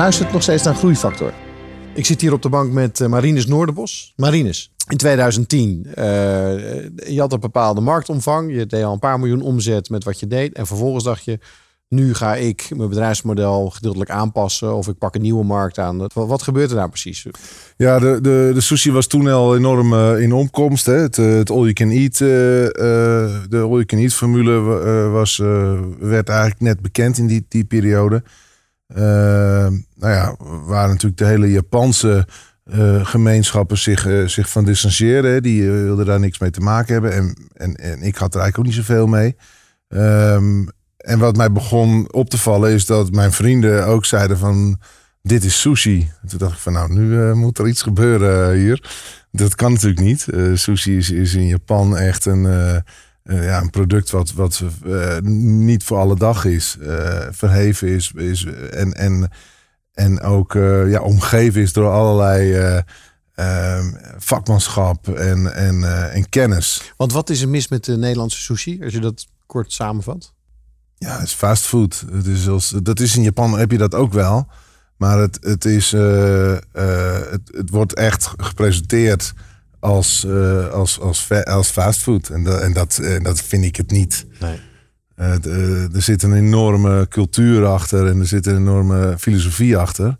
[0.00, 1.32] Luistert nog steeds naar Groeifactor.
[1.94, 4.12] Ik zit hier op de bank met eh, Marines Noorderbos.
[4.16, 6.04] Marines, in 2010, eh,
[7.14, 8.52] je had een bepaalde marktomvang.
[8.54, 10.52] Je deed al een paar miljoen omzet met wat je deed.
[10.52, 11.38] En vervolgens dacht je,
[11.88, 14.74] nu ga ik mijn bedrijfsmodel gedeeltelijk aanpassen.
[14.74, 15.98] Of ik pak een nieuwe markt aan.
[15.98, 17.26] Wat, wat gebeurt er daar precies?
[17.76, 20.86] Ja, de, de, de sushi was toen al enorm eh, in opkomst.
[20.86, 20.94] Hè.
[20.94, 24.60] Het, het all you can eat, de all you can eat formule
[25.10, 25.36] was,
[25.98, 28.22] werd eigenlijk net bekend in die, die periode.
[28.94, 30.34] Eh, nou ja,
[30.64, 32.26] waar natuurlijk de hele Japanse
[32.70, 35.42] eh, gemeenschappen zich, eh, zich van distancieren.
[35.42, 37.12] Die eh, wilden daar niks mee te maken hebben.
[37.12, 39.36] En, en, en ik had er eigenlijk ook niet zoveel mee.
[39.88, 40.66] Ehm,
[40.96, 44.80] en wat mij begon op te vallen is dat mijn vrienden ook zeiden van...
[45.22, 46.10] Dit is sushi.
[46.22, 48.90] En toen dacht ik van nou, nu moet er iets gebeuren hier.
[49.30, 50.26] Dat kan natuurlijk niet.
[50.54, 52.82] Sushi is, is in Japan echt een,
[53.22, 56.76] eh, ja, een product wat, wat eh, niet voor alle dag is.
[56.80, 59.30] eh, verheven is, is en, en,
[59.92, 60.52] en ook
[60.86, 62.80] ja, omgeven is door allerlei eh,
[63.34, 66.92] ehm, vakmanschap en, en, en kennis.
[66.96, 68.82] Want wat is er mis met de Nederlandse sushi?
[68.84, 70.34] Als je dat kort samenvat.
[70.94, 72.04] Ja, het is fast food.
[72.12, 74.48] Het is als, dat is in Japan heb je dat ook wel.
[74.96, 79.32] Maar het, het, is, het, het wordt echt gepresenteerd
[79.80, 82.28] als, eh, als, als, als fastfood.
[82.28, 84.26] En, dat en, dat, en dat vind ik het niet.
[84.40, 84.58] Nee.
[85.14, 90.18] Eh, eh, er zit een enorme cultuur achter en er zit een enorme filosofie achter.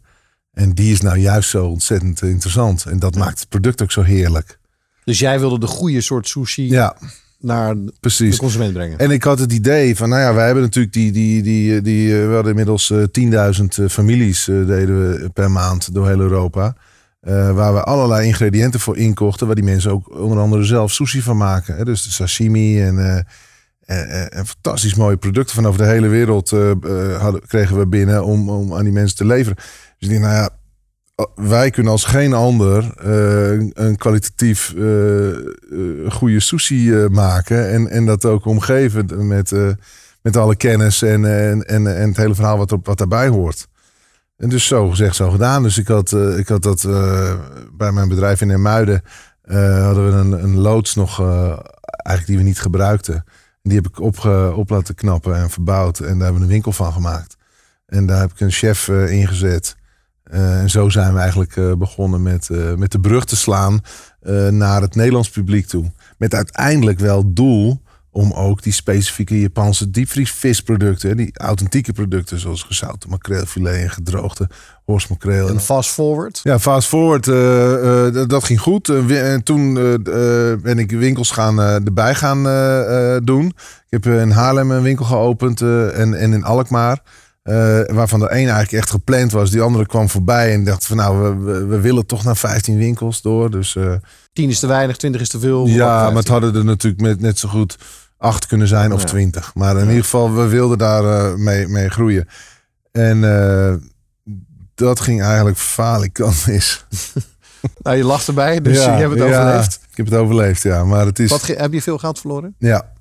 [0.52, 2.84] En die is nou juist zo ontzettend interessant.
[2.84, 4.58] En dat maakt het product ook zo heerlijk.
[5.04, 6.96] Dus jij wilde de goede soort sushi Ja,
[7.38, 8.36] naar de precies.
[8.36, 8.98] consument brengen.
[8.98, 12.14] En ik had het idee van, nou ja, wij hebben natuurlijk die, die, die, die
[12.14, 12.98] we hadden inmiddels eh,
[13.58, 16.76] 10.000 eh, families deden we per maand door heel Europa.
[17.20, 21.22] Eh, waar we allerlei ingrediënten voor inkochten, waar die mensen ook onder andere zelf sushi
[21.22, 21.76] van maken.
[21.76, 21.84] Hè?
[21.84, 23.24] Dus de sashimi en,
[23.84, 26.70] eh, en, fantastisch mooie producten van over de hele wereld eh,
[27.20, 29.56] hadden, kregen we binnen om, om aan die mensen te leveren.
[29.56, 29.68] Dus
[29.98, 30.48] ik denk, nou ja,
[31.34, 32.92] wij kunnen als geen ander
[33.74, 34.74] een- kwalitatief
[36.08, 37.70] goede sushi maken.
[37.70, 39.52] En, en dat ook omgeven met,
[40.22, 43.68] met alle kennis en, en, en, en het hele verhaal wat, er, wat daarbij hoort.
[44.40, 45.62] En dus zo gezegd, zo gedaan.
[45.62, 47.34] Dus ik had, eh, ik had dat eh,
[47.72, 49.02] bij mijn bedrijf in Ermuiden.
[49.42, 51.20] eh hadden we een, een loods nog,
[51.82, 53.24] eigenlijk die we niet gebruikten.
[53.62, 55.98] Die heb ik opge, op laten knappen en verbouwd.
[55.98, 57.36] En daar hebben we een winkel van gemaakt.
[57.86, 59.76] En daar heb ik een chef ingezet.
[60.24, 63.80] En zo zijn we eigenlijk begonnen met, met de brug te slaan
[64.50, 65.92] naar het Nederlands publiek toe.
[66.18, 67.82] Met uiteindelijk wel doel
[68.12, 74.48] om ook die specifieke Japanse diepvriesvisproducten, die authentieke producten zoals gezouten makreelfilet en gedroogde
[74.84, 75.48] horsmakreel.
[75.48, 76.40] En fast forward.
[76.42, 78.88] Ja, fast forward, eh, eh, dat- ging goed.
[79.08, 79.94] En toen eh,
[80.62, 82.42] ben ik winkels gaan, erbij gaan
[83.24, 83.46] doen.
[83.88, 87.02] Ik heb in Haarlem een winkel geopend en, en in Alkmaar.
[87.92, 89.50] waarvan er één eigenlijk echt gepland was.
[89.50, 92.78] Die andere kwam voorbij en dacht van nou, we, we, we willen toch naar 15
[92.78, 93.50] winkels door.
[93.50, 93.92] Dus eh,
[94.32, 95.66] 10 is te weinig, 20 is te veel.
[95.66, 97.78] ja, maar het hadden er natuurlijk met, net zo goed
[98.20, 99.06] acht kunnen zijn of Ja.
[99.06, 99.54] twintig.
[99.54, 102.28] Maar in ieder geval, we wilden daar eh, mee, mee groeien.
[102.92, 103.74] En eh,
[104.74, 106.84] dat ging eigenlijk falikant mis.
[107.82, 109.74] Nou, je lacht erbij, dus je hebt het ja, overleefd.
[109.90, 110.84] Ik heb het overleefd, ja.
[110.84, 111.30] Maar het is.
[111.30, 112.54] Wat, heb je veel geld verloren?
[112.58, 112.92] Ja,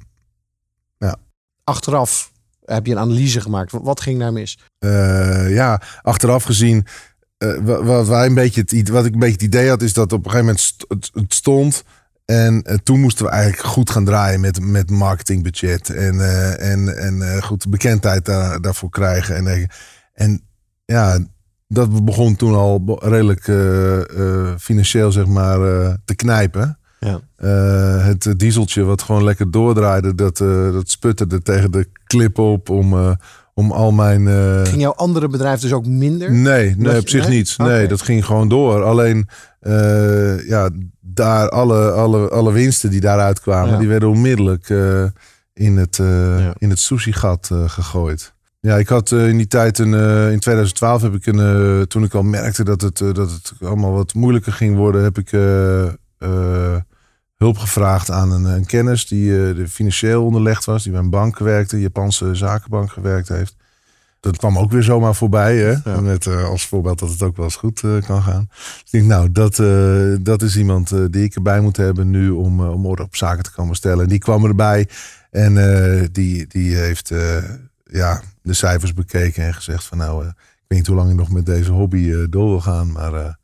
[1.63, 2.32] Achteraf
[2.65, 3.72] heb je een analyse gemaakt.
[3.72, 4.59] Wat- ging daar mis?
[4.80, 6.86] eh, ja, achteraf gezien.
[7.38, 10.13] wa- wat, wij een beetje het, wat ik een beetje het idee had, is dat
[10.13, 11.84] op een gegeven moment st- het stond.
[12.30, 15.89] En eh, toen moesten we eigenlijk goed gaan draaien met, met marketingbudget.
[15.89, 19.36] En, eh, en, en eh, goed bekendheid daar, daarvoor krijgen.
[19.36, 19.69] En,
[20.13, 20.41] en
[20.86, 21.19] ja,
[21.67, 23.43] dat begon toen al redelijk
[24.59, 25.59] financieel zeg maar
[26.05, 26.80] te knijpen.
[26.99, 27.21] Ja.
[28.03, 33.17] Het dieseltje wat gewoon lekker doordraaide, dat, eh, dat sputterde tegen de klip op om,
[33.53, 34.27] om al mijn...
[34.65, 36.32] Ging jouw andere bedrijf dus ook minder?
[36.32, 37.38] Nee, nee op zich nee?
[37.38, 37.57] niet.
[37.57, 38.84] Nee, dat ging gewoon door.
[38.84, 39.27] Alleen,
[40.47, 40.69] ja,
[41.14, 43.78] daar alle, alle, alle winsten die daaruit kwamen, Ja.
[43.80, 45.03] die werden onmiddellijk eh,
[45.53, 46.53] in het, Ja.
[46.57, 48.34] in het sushi-gat eh, gegooid.
[48.60, 49.93] Ja, ik had in die tijd, een,
[50.32, 54.14] in 2012 heb ik een, toen ik al merkte dat het, dat het allemaal wat
[54.14, 55.30] moeilijker ging worden, heb ik
[57.38, 61.38] hulp gevraagd aan een, een kennis die de financieel onderlegd was, die bij een bank
[61.38, 63.55] werkte, Japanse zakenbank gewerkt heeft.
[64.20, 65.57] Dat kwam ook weer zomaar voorbij.
[65.57, 65.91] Hè?
[65.91, 66.01] Ja.
[66.01, 68.47] Met eh, als voorbeeld dat het ook wel eens goed eh, kan gaan.
[68.49, 72.30] Dus ik denk, nou, dat, eh, dat is iemand die ik erbij moet hebben nu
[72.30, 74.03] om, om orde op zaken te komen stellen.
[74.03, 74.89] En die kwam erbij
[75.32, 75.53] en
[76.11, 77.11] die, die heeft
[77.84, 80.34] ja, de cijfers bekeken en gezegd van nou, ik
[80.67, 82.91] weet niet hoe lang ik nog met deze hobby door wil gaan.
[82.91, 83.39] Maar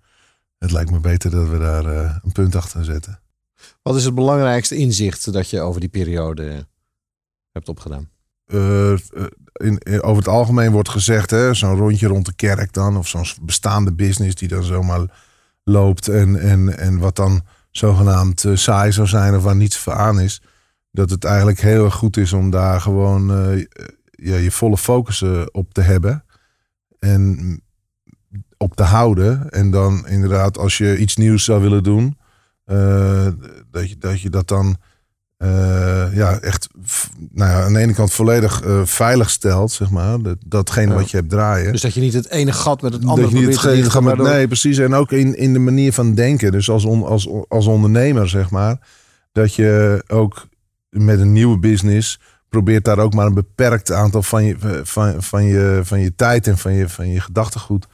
[0.58, 1.86] het lijkt me beter dat we daar
[2.24, 3.20] een punt achter zetten.
[3.82, 6.68] Wat is het belangrijkste inzicht dat je over die periode
[7.52, 8.10] hebt opgedaan?
[8.46, 8.98] Eh, eh,
[9.54, 13.94] in, over het algemeen wordt gezegd, zo'n rondje rond de kerk dan, of zo'n bestaande
[13.94, 15.24] business die dan zomaar
[15.64, 17.42] loopt en, en, en wat dan
[17.72, 20.42] zogenaamd eh, saai zou zijn of waar niets voor aan is,
[20.92, 23.66] dat het eigenlijk heel erg goed is om daar gewoon eh,
[24.12, 26.24] ja, je volle focus op te hebben
[27.00, 27.62] en
[28.58, 29.50] op te houden.
[29.50, 32.18] En dan inderdaad, als je iets nieuws zou willen doen,
[33.72, 34.78] dat, je, dat je dat dan
[35.38, 36.68] eh, ja, echt
[37.32, 40.22] nou ja, aan de ene kant volledig eh, veilig stelt, zeg maar.
[40.22, 40.94] Dat, datgene Ja.
[41.00, 41.72] wat je hebt draaien.
[41.72, 44.48] Dus dat je niet het ene gat met het andere probeert te dichten, met- Nee,
[44.48, 44.78] precies.
[44.78, 46.52] En ook in, in de manier van denken.
[46.52, 48.78] Dus als, on- als, als ondernemer, zeg maar.
[49.32, 50.48] Dat je ook
[50.90, 52.20] met een nieuwe business
[52.50, 56.48] probeert daar ook maar een beperkt aantal van je, van, van je, van je tijd
[56.48, 57.88] en van je, van je gedachtegoed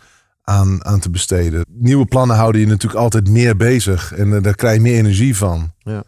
[0.43, 1.65] aan, aan te besteden.
[1.69, 4.13] Nieuwe plannen houden je natuurlijk altijd meer bezig.
[4.13, 5.71] En eh, daar krijg je meer energie van.
[5.79, 6.03] Ja.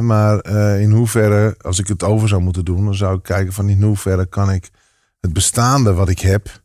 [0.00, 3.52] Maar eh, in hoeverre, als ik het over zou moeten doen, dan zou ik kijken
[3.52, 4.70] van in hoeverre kan ik
[5.20, 6.62] het bestaande wat ik heb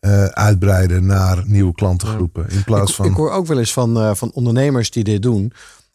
[0.00, 2.48] eh, uitbreiden naar nieuwe klantengroepen.
[2.50, 3.06] In plaats ik, van.
[3.06, 5.52] ik hoor ook wel eens van, eh, van ondernemers die dit doen,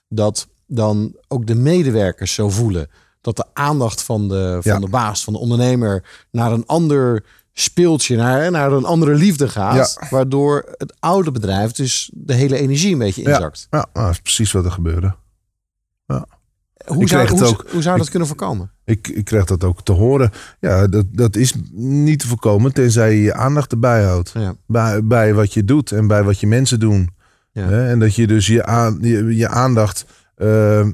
[0.08, 2.88] dat dan ook de medewerkers zo voelen.
[3.22, 4.80] Dat de aandacht van de, van Ja.
[4.80, 7.24] de baas, van de ondernemer, naar een ander
[7.54, 9.98] speeltje, naar, naar een andere liefde gaat.
[10.10, 13.30] Waardoor het oude bedrijf dus de hele energie een beetje Ja.
[13.30, 13.68] inzakt.
[13.70, 15.16] ja, nou, dat is precies wat er gebeurde.
[16.86, 18.72] Hoe, zou, hoe, ook- hoe zou dat ik- kunnen voorkomen?
[18.86, 20.32] Ik, ik kreeg dat ook te horen.
[20.60, 24.32] Ja, dat, dat is niet te voorkomen tenzij je je aandacht erbij houdt.
[24.34, 24.56] Ja.
[24.68, 27.10] Bij, bij wat je doet en bij wat je mensen doen.
[27.52, 27.70] Ja.
[27.70, 30.06] En dat je dus je, aan, je, je aandacht
[30.36, 30.88] eh, eh,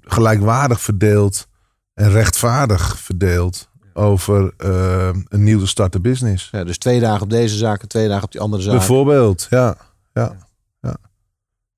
[0.00, 1.46] gelijkwaardig verdeelt
[1.94, 6.48] en rechtvaardig verdeelt over eh, een nieuw te starten business.
[6.52, 8.72] Ja, dus twee dagen op deze zaak en twee dagen op die andere zaak.
[8.76, 9.76] Bijvoorbeeld, ja,
[10.12, 10.36] ja.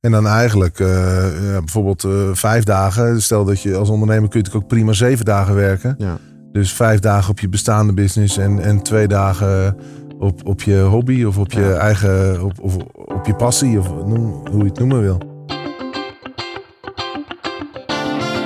[0.00, 3.22] En dan eigenlijk eh, ja, bijvoorbeeld eh, vijf dagen.
[3.22, 5.94] Stel dat je als ondernemer kun je natuurlijk ook prima zeven dagen werken.
[5.98, 6.18] Ja.
[6.52, 9.76] Dus vijf dagen op je bestaande business en, en twee dagen
[10.18, 11.72] op, op je hobby of op je Ja.
[11.74, 15.18] eigen, op, of op je passie of noem, hoe je het noemen wil.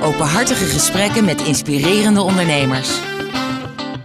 [0.03, 3.00] Openhartige gesprekken met inspirerende ondernemers.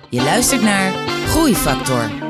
[0.10, 0.92] Je luistert naar
[1.28, 2.26] Groeifactor.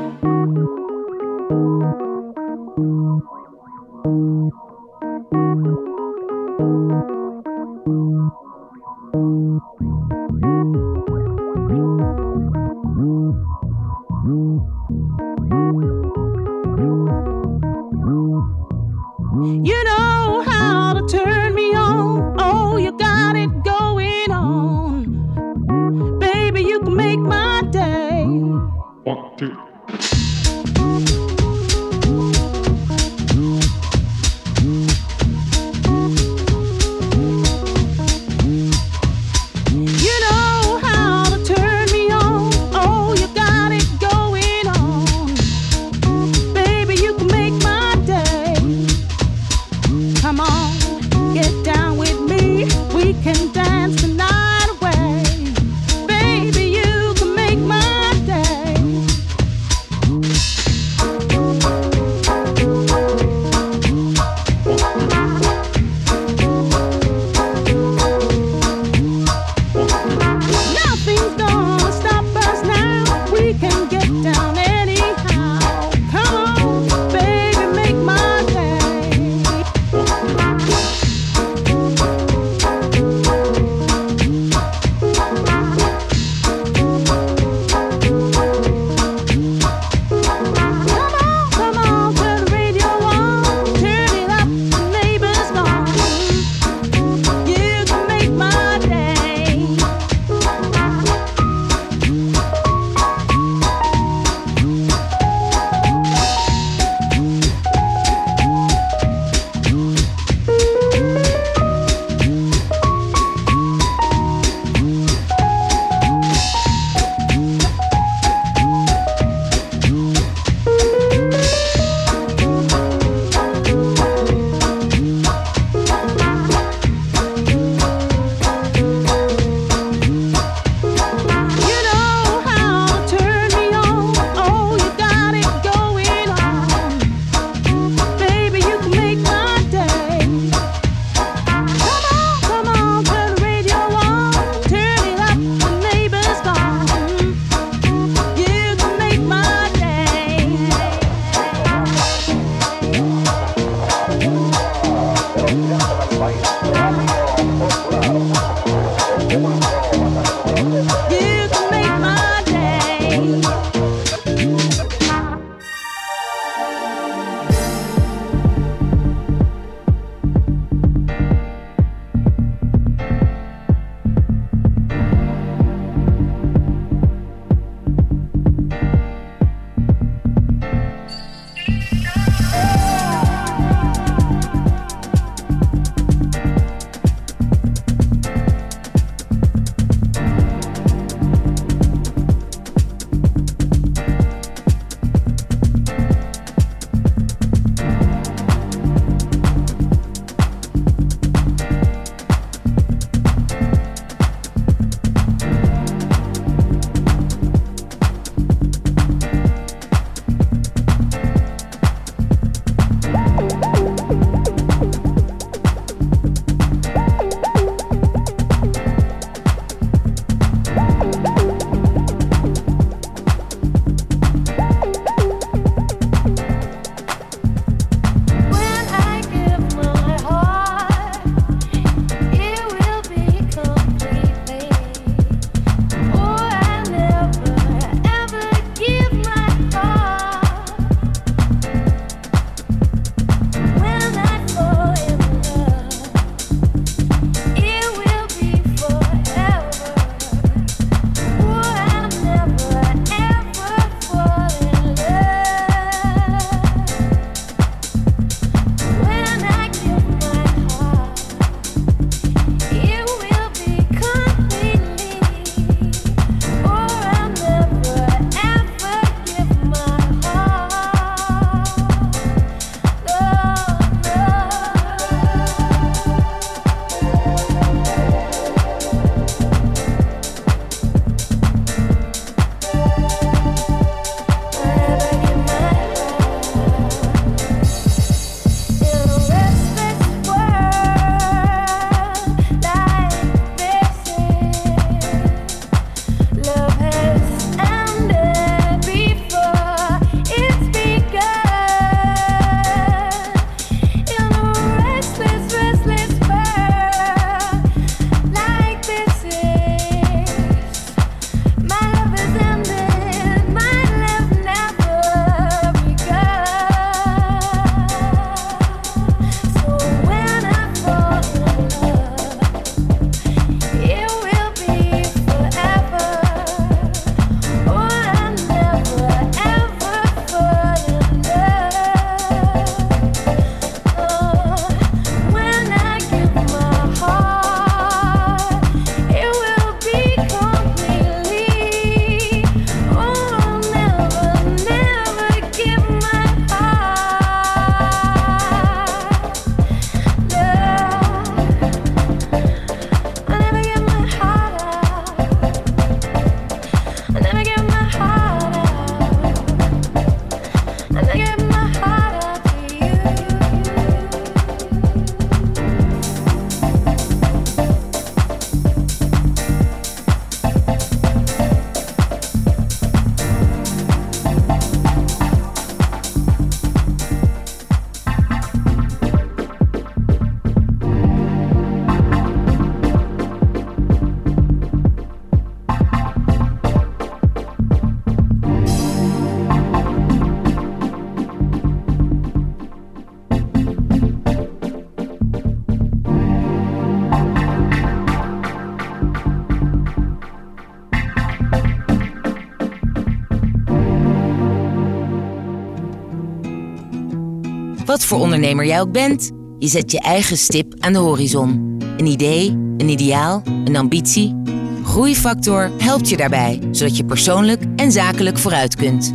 [408.08, 411.78] Voor ondernemer jij ook bent, je zet je eigen stip aan de horizon.
[411.96, 414.42] Een idee, een ideaal, een ambitie.
[414.84, 419.14] Groeifactor helpt je daarbij, zodat je persoonlijk en zakelijk vooruit kunt.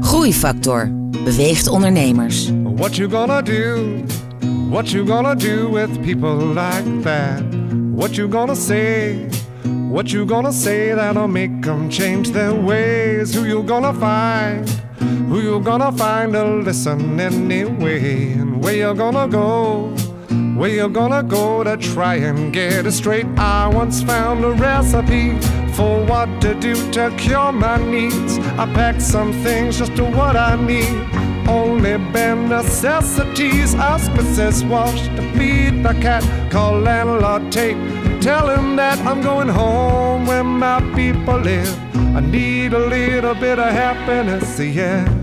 [0.00, 0.90] Groeifactor
[1.24, 2.50] beweegt ondernemers.
[2.76, 3.78] What you gonna do?
[4.68, 7.42] What you gonna do with people like that?
[7.94, 9.16] What you gonna say?
[9.90, 13.34] What you gonna say that'll make them change their ways?
[13.34, 14.81] Who you gonna find?
[15.32, 18.32] Who you gonna find to listen anyway?
[18.32, 19.88] And where you gonna go?
[20.58, 23.24] Where you gonna go to try and get it straight?
[23.38, 25.40] I once found a recipe
[25.72, 28.36] for what to do to cure my needs.
[28.58, 30.92] I packed some things just to what I need.
[31.48, 33.74] Only bare necessities.
[33.74, 34.68] Mrs.
[34.68, 36.22] Wash to feed the cat.
[36.52, 37.78] Call landlord Tate.
[38.20, 41.74] Tell him that I'm going home where my people live.
[42.14, 45.21] I need a little bit of happiness, yeah.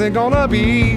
[0.00, 0.96] Who's it gonna be?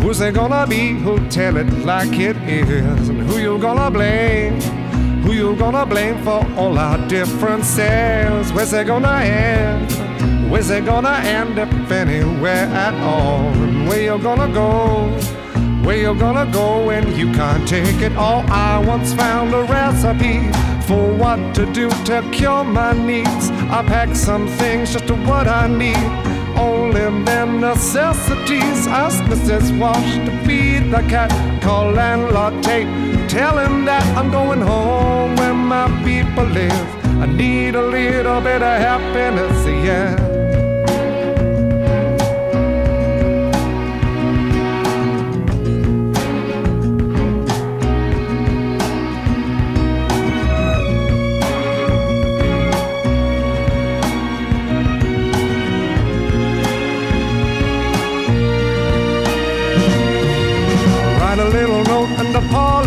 [0.00, 3.10] Who's it gonna be who'll tell it like it is?
[3.10, 4.58] And who you gonna blame?
[5.24, 8.50] Who you gonna blame for all our differences?
[8.54, 10.50] Where's it gonna end?
[10.50, 13.52] Where's it gonna end if anywhere at all?
[13.62, 15.10] And where you gonna go?
[15.84, 18.42] Where you gonna go when you can't take it all?
[18.50, 20.50] I once found a recipe
[20.88, 23.50] for what to do to cure my needs.
[23.68, 26.33] I packed some things just to what I need.
[27.10, 28.86] Bare necessities.
[28.86, 29.78] Ask Mrs.
[29.78, 31.30] Wash to feed the cat.
[31.62, 32.88] Call landlord Tate.
[33.28, 37.04] Tell him that I'm going home where my people live.
[37.20, 40.33] I need a little bit of happiness, yeah.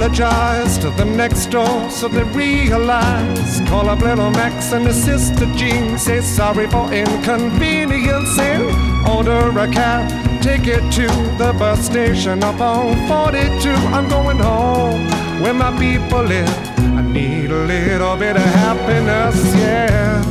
[0.08, 3.60] Apologize to the next door so they realize.
[3.68, 5.97] Call up little Max and his sister Jean.
[5.97, 8.62] Say sorry for inconveniencing.
[9.05, 13.70] Order a cab, take it to the bus station up on 42.
[13.70, 15.08] I'm going home
[15.41, 16.49] where my people live.
[16.80, 20.24] I need a little bit of happiness, yeah.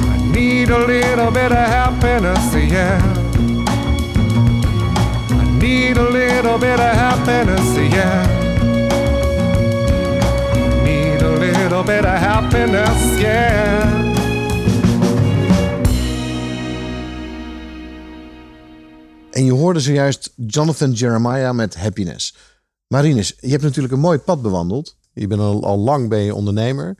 [0.00, 3.13] I need a little bit of happiness, yeah.
[6.34, 8.26] Little bit of happiness, yeah.
[10.84, 14.02] Need a little bit of happiness, yeah.
[19.30, 22.36] En je hoorde zojuist Jonathan Jeremiah met Happiness.
[22.86, 24.96] Marinus, je hebt natuurlijk een mooi pad bewandeld.
[25.12, 26.96] Je bent al, al lang ben je ondernemer.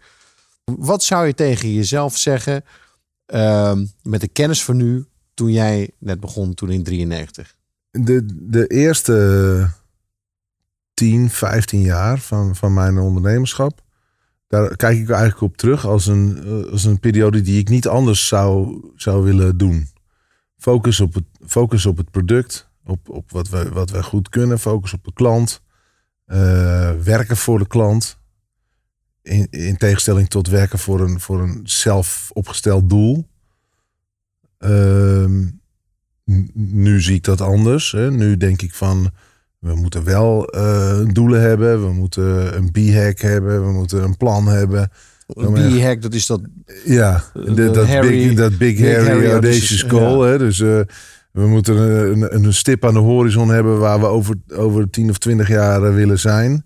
[0.64, 2.64] Wat zou je tegen jezelf zeggen
[3.26, 5.04] ehm, met de kennis van nu
[5.34, 7.56] toen jij net begon, toen in 93?
[8.00, 9.68] De, de eerste
[10.94, 13.82] 10, 15 jaar van, van mijn ondernemerschap.
[14.48, 17.88] Daar kijk ik eigenlijk op terug als een, eh, als een periode die ik niet
[17.88, 19.88] anders zou, zou willen doen.
[20.56, 24.58] Focus op het, focus op het product, op, op wat, we, wat wij goed kunnen.
[24.58, 25.62] Focus op de klant.
[26.24, 28.18] eh, werken voor de klant.
[29.22, 33.28] In, in tegenstelling tot werken voor een, voor een zelf opgesteld doel.
[34.58, 35.46] Ehm,
[36.54, 37.92] nu zie ik dat anders.
[37.92, 38.10] Hè.
[38.10, 39.10] Nu denk ik van,
[39.58, 41.86] we moeten wel eh, doelen hebben.
[41.86, 43.66] We moeten een b-hack hebben.
[43.66, 44.90] We moeten een plan hebben.
[45.26, 46.40] Een B-hack, dat is dat...
[46.84, 50.20] Ja, De- de- dat, Harry- big, dat big, Big Harry, Harry Audacious goal.
[50.22, 50.38] Hè.
[50.38, 50.80] Dus eh,
[51.30, 53.78] we moeten een, een, een stip aan de horizon hebben...
[53.78, 56.64] waar we over, over 10 of 20 jaar eh, willen zijn.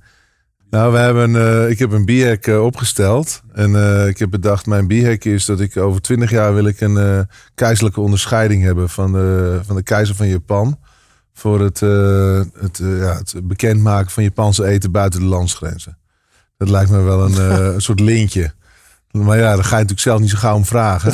[0.70, 3.42] Nou, we hebben, eh, ik heb een b-hack eh, opgesteld.
[3.52, 6.54] En eh, ik heb bedacht, mijn b-hack is dat ik over 20 jaar...
[6.54, 10.78] wil ik een keizerlijke onderscheiding hebben van de, van de keizer van Japan...
[11.32, 15.98] voor het, het, ja, het bekendmaken van Japanse eten buiten de landsgrenzen.
[16.56, 18.52] Dat lijkt me wel een, een soort lintje.
[19.24, 21.12] Maar ja, daar ga je natuurlijk zelf niet zo gauw om vragen.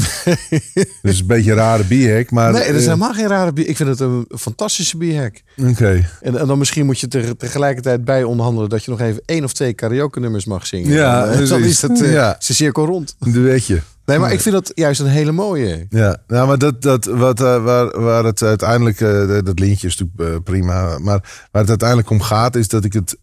[1.02, 2.30] dus een beetje een rare b-hack.
[2.30, 3.58] Maar, nee, dat is eh, helemaal geen rare B.
[3.58, 5.42] Ik vind het een fantastische B-hack.
[5.56, 6.06] Oké.
[6.20, 8.70] En, en dan misschien moet je er tegelijkertijd bij onderhandelen...
[8.70, 10.90] dat je nog even één of twee karaoke nummers mag zingen.
[10.90, 12.36] Ja, dan, eh, dan is het eh, Ja.
[12.38, 13.16] is de cirkel rond.
[13.20, 13.80] Een duetje.
[14.04, 15.86] Nee, maar ik vind dat juist een hele mooie.
[15.88, 18.98] Ja, nou, maar dat, dat, wat, waar, waar het uiteindelijk,
[19.44, 23.16] dat lintje is natuurlijk prima, maar waar het uiteindelijk om gaat is dat ik het,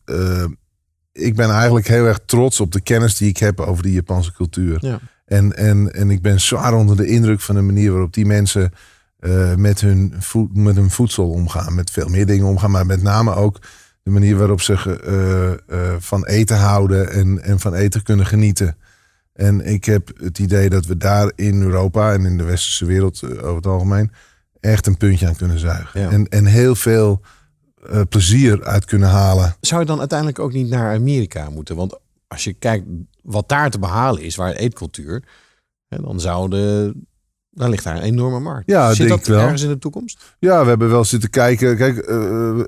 [1.12, 4.34] ik ben eigenlijk heel erg trots op de kennis die ik heb over de Japanse
[4.34, 4.78] cultuur.
[4.80, 5.00] Ja.
[5.26, 8.72] En, en, en ik ben zwaar onder de indruk van de manier waarop die mensen
[9.20, 13.02] eh, met, hun voed, met hun voedsel omgaan, met veel meer dingen omgaan, maar met
[13.02, 13.60] name ook
[14.04, 18.76] de manier waarop ze eh, eh, van eten houden en, en van eten kunnen genieten.
[19.34, 23.24] En ik heb het idee dat we daar in Europa en in de westerse wereld
[23.24, 24.12] over het algemeen
[24.60, 26.02] echt een puntje aan kunnen zuigen.
[26.02, 26.10] Ja.
[26.10, 27.22] En, en heel veel
[27.90, 29.56] eh, plezier uit kunnen halen.
[29.62, 31.76] Zou je dan uiteindelijk ook niet naar Amerika moeten?
[31.76, 32.86] Want als je kijkt
[33.22, 35.24] wat daar te behalen is, waar eetcultuur,
[35.88, 36.94] hè, dan zou de,
[37.54, 38.70] dan ligt daar een enorme markt.
[38.70, 39.40] Ja, Zit denk dat ik wel.
[39.40, 40.36] ergens in de toekomst?
[40.40, 41.78] Ja, we hebben wel zitten kijken.
[41.78, 42.08] Kijk, eh,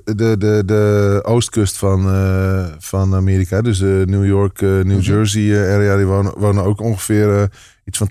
[0.04, 5.74] de, de, de oostkust van, eh, van Amerika, dus de New York, New Jersey eh,
[5.74, 7.50] area, die wonen, wonen ook ongeveer
[7.84, 8.10] iets van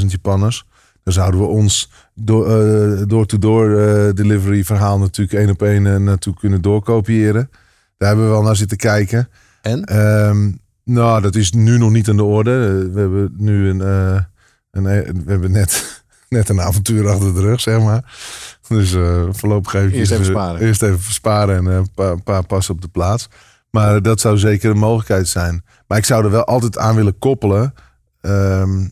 [0.00, 0.64] 80.000 Japanners.
[1.02, 5.96] Daar zouden we ons door- eh, door-to-door eh, delivery verhaal natuurlijk één op één eh,
[5.96, 7.50] naartoe kunnen doorkopiëren.
[7.96, 9.28] Daar hebben we wel naar zitten kijken.
[9.62, 9.84] En?
[9.84, 10.50] Ehm,
[10.84, 12.88] nou, dat is nu nog niet aan de orde.
[12.92, 13.80] We hebben nu een,
[14.70, 14.84] een,
[15.24, 18.14] we hebben net, net een avontuur achter de rug, zeg maar.
[18.68, 18.96] Dus
[19.30, 20.60] voorlopig even, Eerst even sparen.
[20.60, 23.28] Eerst even sparen en een paar, paar passen op de plaats.
[23.70, 25.64] Maar dat zou zeker een mogelijkheid zijn.
[25.86, 27.74] Maar ik zou er wel altijd aan willen koppelen.
[28.20, 28.86] ehm,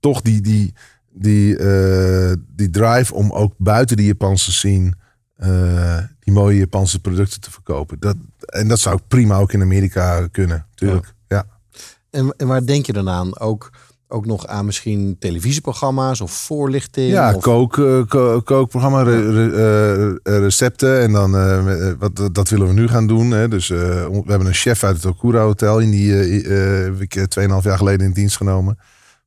[0.00, 0.74] toch die, die,
[1.20, 4.92] die, eh, die drive om ook buiten die Japanse scene
[5.36, 7.96] eh, die mooie Japanse producten te verkopen.
[8.00, 8.16] Dat,
[8.46, 11.14] en dat zou prima ook in Amerika kunnen, natuurlijk.
[11.28, 11.46] Ja.
[12.10, 13.38] En, en waar denk je dan aan?
[13.38, 13.70] Ook,
[14.08, 17.10] ook nog aan misschien televisieprogramma's of voorlichting?
[17.10, 17.42] Ja, of...
[17.42, 21.00] kook, eh, ko- kookprogramma, re- re- recepten.
[21.00, 21.30] En dan,
[21.98, 23.30] wat, dat willen we nu gaan doen.
[23.30, 23.48] Hè.
[23.48, 25.78] Dus we hebben een chef uit het Okura Hotel.
[25.78, 28.78] In die heb ik eh, 2,5 jaar geleden in dienst genomen.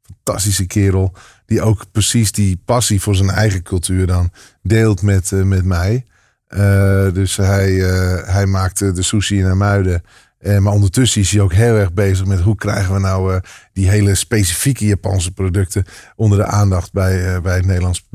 [0.01, 1.13] Fantastische kerel.
[1.53, 4.31] Die ook precies die passie voor zijn eigen cultuur dan
[4.61, 6.05] deelt met, eh, met mij.
[6.53, 10.03] Eh, dus hij, eh, hij maakte de sushi in Muiden.
[10.39, 13.39] Eh, maar ondertussen is hij ook heel erg bezig met hoe krijgen we nou
[13.73, 15.85] die hele specifieke Japanse producten
[16.15, 18.09] onder de aandacht bij, bij het Nederlands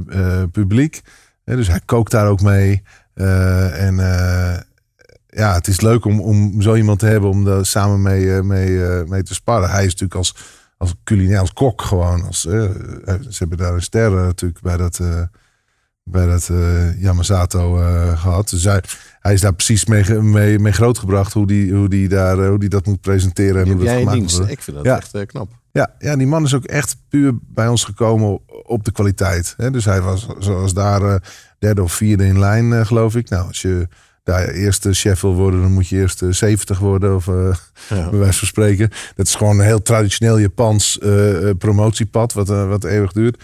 [0.52, 1.00] publiek.
[1.44, 2.82] Dus hij kookt daar ook mee.
[3.14, 3.96] En
[5.26, 8.78] ja, het is leuk om, om zo iemand te hebben om daar samen mee, mee,
[9.06, 9.70] mee te sparren.
[9.70, 10.34] Hij is natuurlijk als,
[10.78, 12.24] als culinair, als kok gewoon.
[12.24, 12.62] Als, eh,
[13.04, 15.22] ze hebben daar een ster eh, natuurlijk bij dat, eh,
[16.04, 18.48] bij dat eh, Yamazato eh, gehad.
[18.48, 18.82] Dus hij,
[19.20, 22.68] hij is daar precies mee, mee, mee grootgebracht hoe die, hoe, die daar, hoe die
[22.68, 23.56] dat moet presenteren.
[23.58, 24.38] En Die hoe dat gemaakt dienst.
[24.38, 24.96] Ik vind dat Ja.
[24.96, 25.50] echt knap.
[25.72, 29.54] Ja, ja, die man is ook echt puur bij ons gekomen op de kwaliteit.
[29.56, 29.70] Hè?
[29.70, 31.22] Dus hij was zoals daar
[31.58, 33.28] derde of vierde in lijn, geloof ik.
[33.28, 33.88] Nou, als je
[34.28, 37.34] daar eerste chef wil worden, dan moet je eerst eh, 70 worden, of eh
[37.88, 38.08] Ja.
[38.10, 38.90] bij wijze van spreken.
[39.14, 43.42] Dat is gewoon een heel traditioneel Japans eh, eh, promotiepad, wat, eh, wat eeuwig duurt.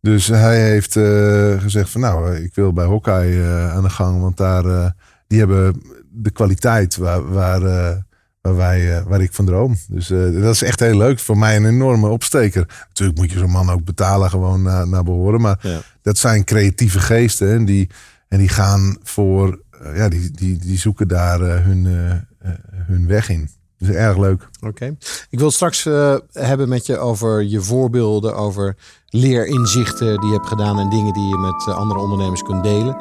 [0.00, 4.20] Dus hij heeft eh, gezegd van nou, eh, ik wil bij eh, aan de gang,
[4.20, 4.90] want daar, eh,
[5.26, 7.96] die hebben de kwaliteit waar, waar, eh,
[8.40, 9.76] waar, wij, eh, waar ik van droom.
[9.88, 11.18] Dus eh, dat is echt heel leuk.
[11.18, 12.68] Voor mij een enorme opsteker.
[12.88, 15.40] Natuurlijk moet je zo'n man ook betalen, gewoon naar, naar behoren.
[15.40, 15.80] Maar Ja.
[16.02, 17.88] dat zijn creatieve geesten en die,
[18.28, 19.56] en die gaan voor, eh,
[19.94, 23.48] ja, die, die, die zoeken daar eh, hun, eh, eh, hun weg in.
[23.78, 24.48] Dus erg leuk.
[24.66, 24.96] Oké.
[25.30, 28.76] Ik wil straks eh, hebben met je over je voorbeelden, over
[29.08, 32.96] leerinzichten die je hebt gedaan en dingen die je met eh, andere ondernemers kunt delen.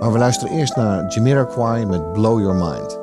[0.00, 2.99] Maar we luisteren eerst naar Jamiroquai met Blow Your Mind.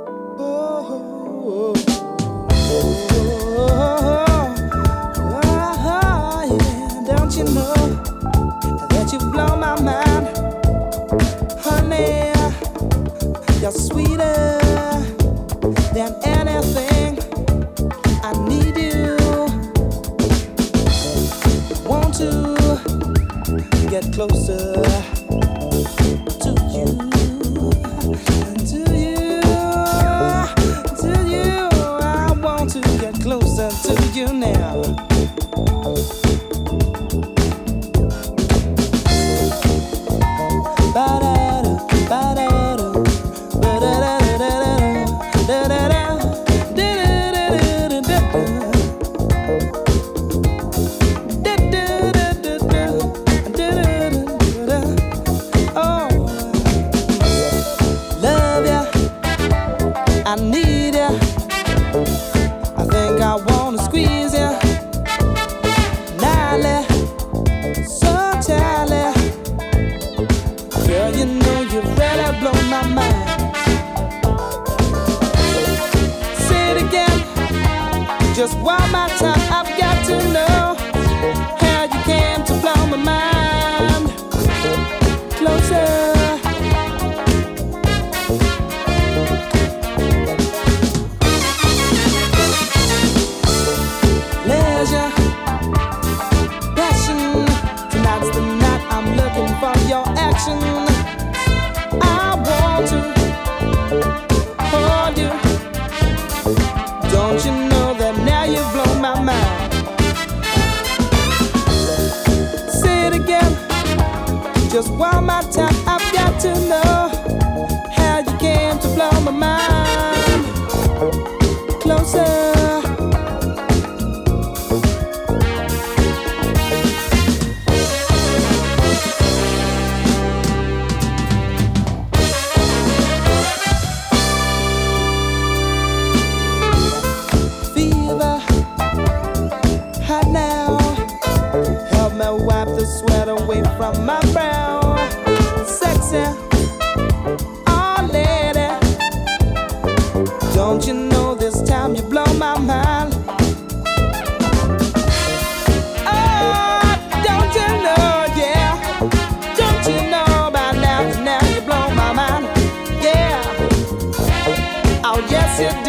[165.57, 165.86] to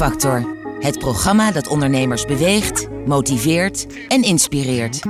[0.00, 5.00] Factor, Het programma dat ondernemers beweegt, motiveert en inspireert.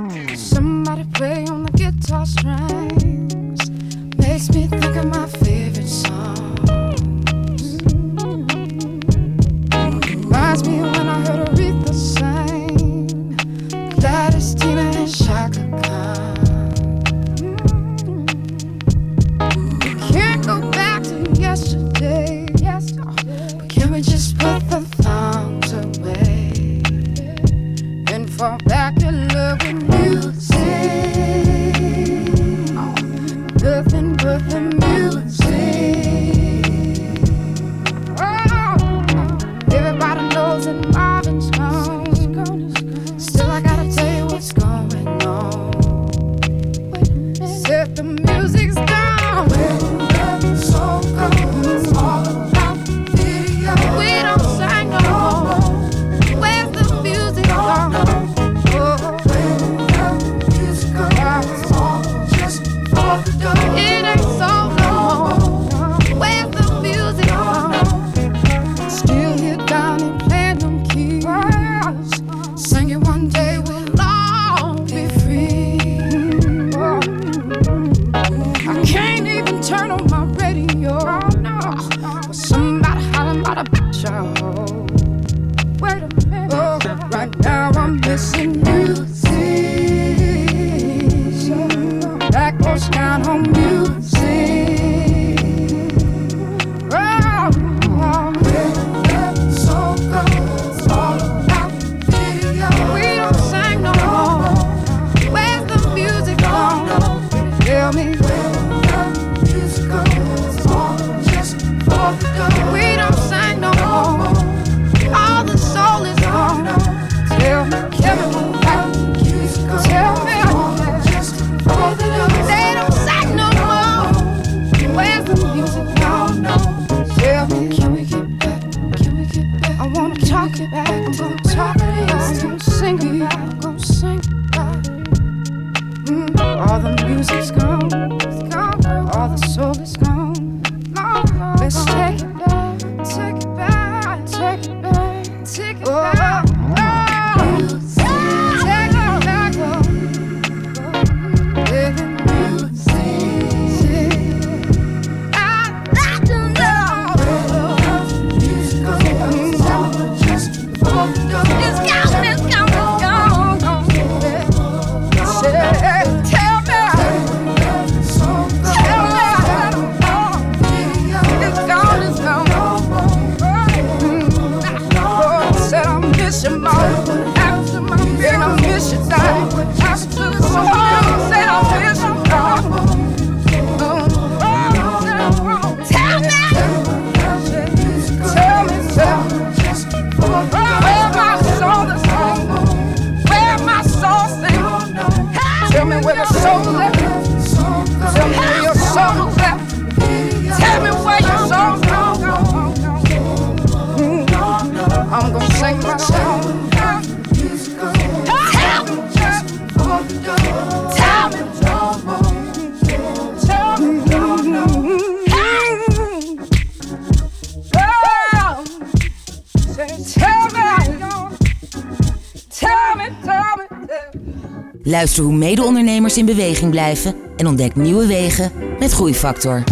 [225.01, 229.63] Luister hoe mede-ondernemers in beweging blijven en ontdek nieuwe wegen met Groeifactor.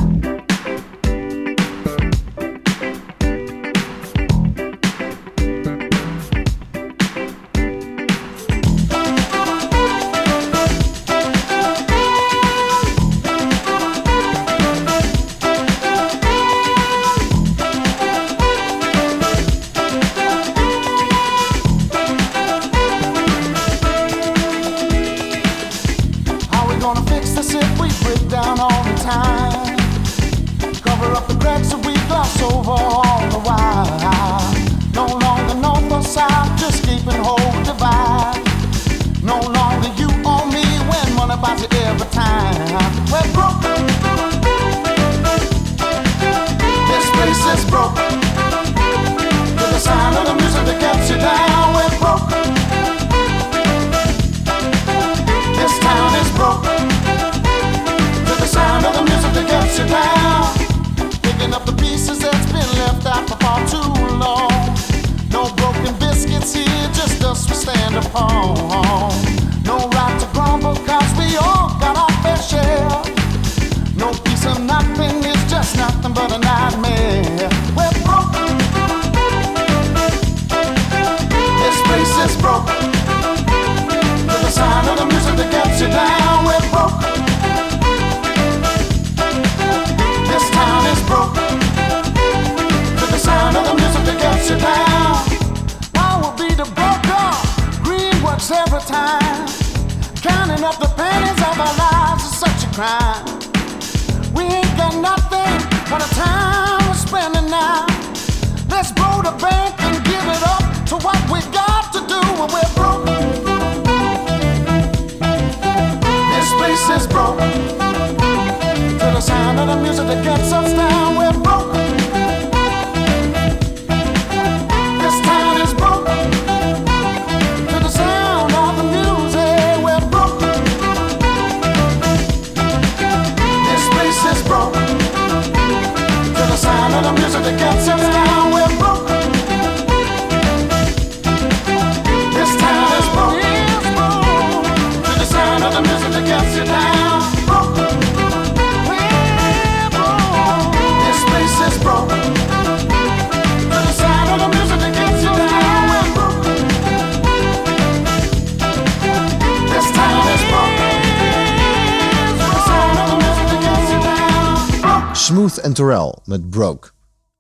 [165.58, 166.90] En Terrell met Broke.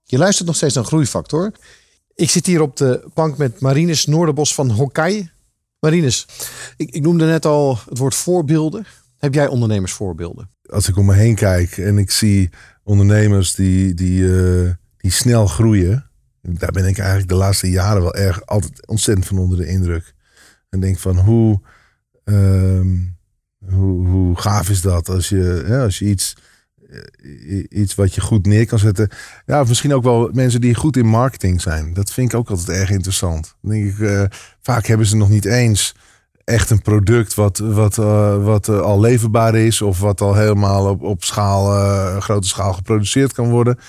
[0.03, 1.51] Je luistert nog steeds naar Groeifactor.
[2.15, 5.29] Ik zit hier op de bank met Marines Noorderbos van Hokkai.
[5.79, 6.27] Marines,
[6.77, 8.85] ik, ik noemde net al het woord voorbeelden.
[9.17, 10.49] Heb jij ondernemersvoorbeelden?
[10.69, 12.49] als ik om me heen kijk en ik zie
[12.83, 16.09] ondernemers die, die, eh, die snel groeien.
[16.41, 20.13] Daar ben ik eigenlijk de laatste jaren wel erg altijd ontzettend van onder de indruk.
[20.69, 21.61] En denk van hoe,
[22.23, 22.97] ehm,
[23.65, 26.35] hoe, hoe gaaf is dat als je, ja, als je iets,
[27.69, 29.09] iets wat je goed neer kan zetten.
[29.45, 31.93] Ja, misschien ook wel mensen die goed in marketing zijn.
[31.93, 33.55] Dat vind ik ook altijd erg interessant.
[33.61, 34.23] Dan denk ik, eh,
[34.61, 35.95] vaak hebben ze nog niet eens
[36.49, 39.81] echt een product wat, wat, eh, wat eh, al leverbaar is.
[39.81, 43.79] Of wat al helemaal op, op schaal, eh, grote schaal geproduceerd kan worden.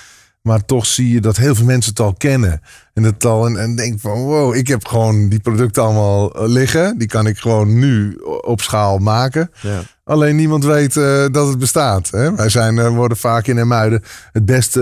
[0.42, 2.60] Maar toch zie je dat heel veel mensen het al kennen.
[2.94, 6.48] En het al en, en denk van wow, ik heb gewoon die producten allemaal eh,
[6.48, 6.98] liggen.
[6.98, 9.50] Die kan ik gewoon nu op schaal maken.
[9.60, 9.80] Ja.
[10.04, 12.10] Alleen niemand weet eh, dat het bestaat.
[12.10, 12.34] Hè?
[12.34, 14.02] Wij zijn, eh, worden vaak in Hermuiden
[14.32, 14.80] het beste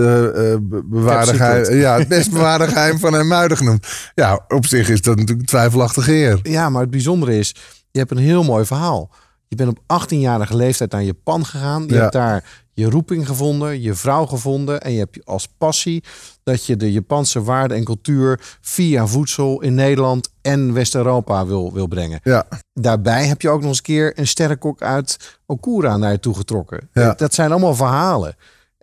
[0.85, 1.81] bewaarde geheim, secret.
[1.81, 3.87] ja, het best bewaarde geheim van Hermuiden genoemd.
[4.15, 6.39] Ja, op zich is dat natuurlijk een twijfelachtig eer.
[6.43, 7.55] Ja, maar het bijzondere is,
[7.91, 9.11] je hebt een heel mooi verhaal.
[9.47, 11.83] Je bent op 18-jarige leeftijd naar Japan gegaan.
[11.87, 11.99] Je Ja.
[11.99, 12.43] hebt daar
[12.79, 14.81] je roeping gevonden, je vrouw gevonden.
[14.81, 16.03] En je hebt als passie
[16.43, 21.87] dat je de Japanse waarde en cultuur via voedsel in Nederland en West-Europa wil, wil
[21.87, 22.19] brengen.
[22.23, 26.19] Ja, Daarbij heb je ook nog eens een keer een sterrenkok uit Okura naar je
[26.19, 26.89] toe getrokken.
[26.93, 27.13] Ja.
[27.13, 28.35] Dat zijn allemaal verhalen.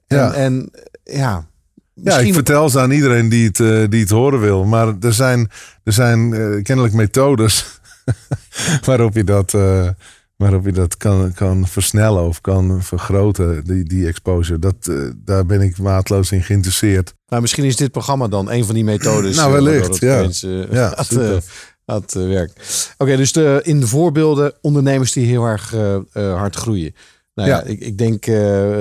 [0.07, 0.33] En Ja.
[0.33, 0.71] en,
[1.05, 1.47] ja, Ja,
[1.95, 4.65] misschien ik vertel ze aan iedereen die het, eh, die het horen wil.
[4.65, 5.51] Maar er zijn,
[5.85, 7.81] er zijn eh, kennelijk methodes
[8.85, 9.89] waarop je dat, eh,
[10.37, 14.59] waarop je dat kan, kan versnellen of kan vergroten, die, die exposure.
[14.59, 17.15] Dat, eh, daar ben ik maatloos in geïnteresseerd.
[17.27, 19.37] Nou, misschien is dit programma dan een van die methodes.
[19.37, 20.19] Nou, eh, wellicht, ja.
[20.19, 20.93] opeens, eh, Ja,
[21.85, 22.95] had eh, werkt.
[22.99, 25.75] Oké, dus de, in de voorbeelden ondernemers die heel erg
[26.13, 26.95] hard groeien.
[27.35, 27.63] Nou ja, Ja.
[27.65, 28.25] ik, ik denk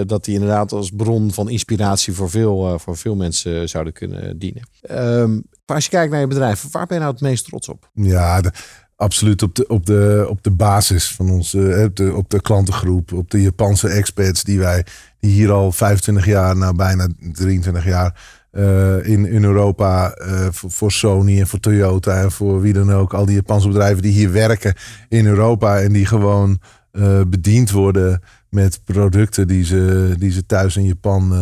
[0.08, 4.68] dat die inderdaad als bron van inspiratie voor veel, voor veel mensen zouden kunnen dienen.
[4.82, 5.34] Ehm,
[5.66, 7.90] maar als je kijkt naar je bedrijf, waar ben je nou het meest trots op?
[7.94, 8.52] Ja, de-
[8.96, 13.14] absoluut op de, op de, op de basis van onze, op de, op de klantengroep,
[13.14, 14.86] op de Japanse expats die wij,
[15.20, 20.72] die hier al 25 jaar, nou bijna 23 jaar eh, in, in Europa eh, voor,
[20.72, 24.12] voor Sony en voor Toyota en voor wie dan ook, al die Japanse bedrijven die
[24.12, 24.74] hier werken
[25.10, 26.60] in Europa en die gewoon
[26.92, 31.34] eh, bediend worden met producten die ze, die ze thuis in Japan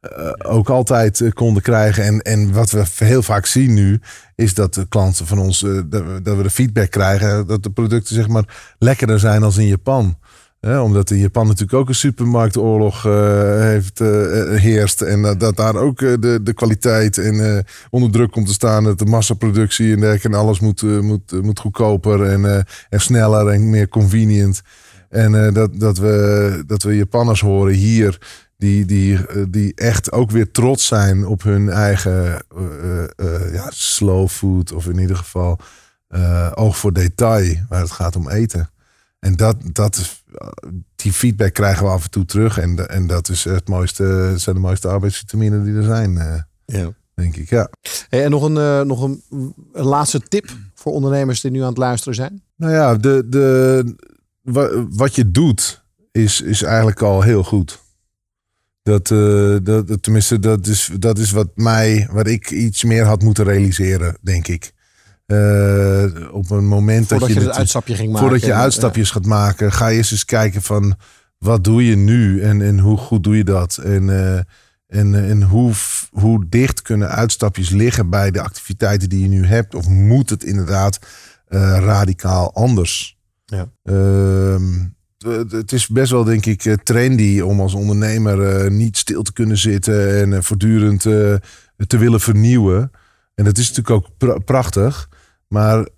[0.00, 2.04] eh, ook altijd eh, konden krijgen.
[2.04, 4.00] En, en wat we heel vaak zien nu,
[4.34, 5.80] is dat de klanten van ons, eh,
[6.22, 10.18] dat, we, de feedback krijgen dat de producten zeg maar lekkerder zijn als in Japan.
[10.60, 13.02] Omdat in Japan natuurlijk ook een supermarktoorlog
[13.60, 13.98] heeft,
[14.60, 15.00] heerst.
[15.00, 18.84] En dat, daar ook de, de kwaliteit en, onder druk komt te staan.
[18.84, 20.28] Dat de massaproductie en dergelijke.
[20.28, 24.62] En alles moet, moet, moet goedkoper en, en sneller en meer convenient.
[25.08, 28.18] En dat, dat, we, dat we Japanners horen hier.
[28.58, 33.66] Die, die, eh, die echt ook weer trots zijn op hun eigen eh, eh, ja,
[33.70, 34.72] slow food.
[34.72, 35.58] Of in ieder geval
[36.54, 37.54] oog voor detail.
[37.68, 38.70] Waar het gaat om eten.
[39.18, 40.22] En dat, dat
[40.96, 42.58] die feedback krijgen we af en toe terug.
[42.58, 46.12] En, en dat is het mooiste, zijn de mooiste arbeidsvitaminen die er zijn,
[46.64, 46.90] Ja.
[47.14, 47.48] denk ik.
[47.50, 47.68] Ja.
[48.08, 49.22] Hey, en nog een, nog een,
[49.72, 52.42] een laatste tip voor ondernemers die nu aan het luisteren zijn.
[52.56, 53.84] Nou ja, de, de,
[54.42, 55.82] wa- wat je doet
[56.12, 57.80] is, is eigenlijk al heel goed.
[58.88, 63.04] Dat, eh, dat, dat- tenminste, dat is, dat is wat mij, wat ik iets meer
[63.04, 64.72] had moeten realiseren, denk ik.
[65.26, 68.28] Eh, op een moment Voordat dat je je, het uitstapje ging maken.
[68.28, 70.96] Voordat je uitstapjes gaat maken, ga je eerst eens kijken van
[71.38, 73.76] wat doe je nu en, en hoe goed doe je dat?
[73.76, 74.40] En, eh,
[75.00, 75.72] en, en hoe,
[76.10, 79.74] hoe dicht kunnen uitstapjes liggen bij de activiteiten die je nu hebt?
[79.74, 80.98] Of moet het inderdaad
[81.78, 83.18] radicaal anders?
[83.44, 83.70] Ja.
[83.82, 84.86] Ehm,
[85.50, 89.32] het- is best wel, denk ik, eh, trendy om als ondernemer eh, niet stil te
[89.32, 91.00] kunnen zitten en eh, voortdurend
[91.86, 92.90] te willen vernieuwen.
[93.34, 95.08] En dat is natuurlijk ook pra- prachtig.
[95.48, 95.88] Maar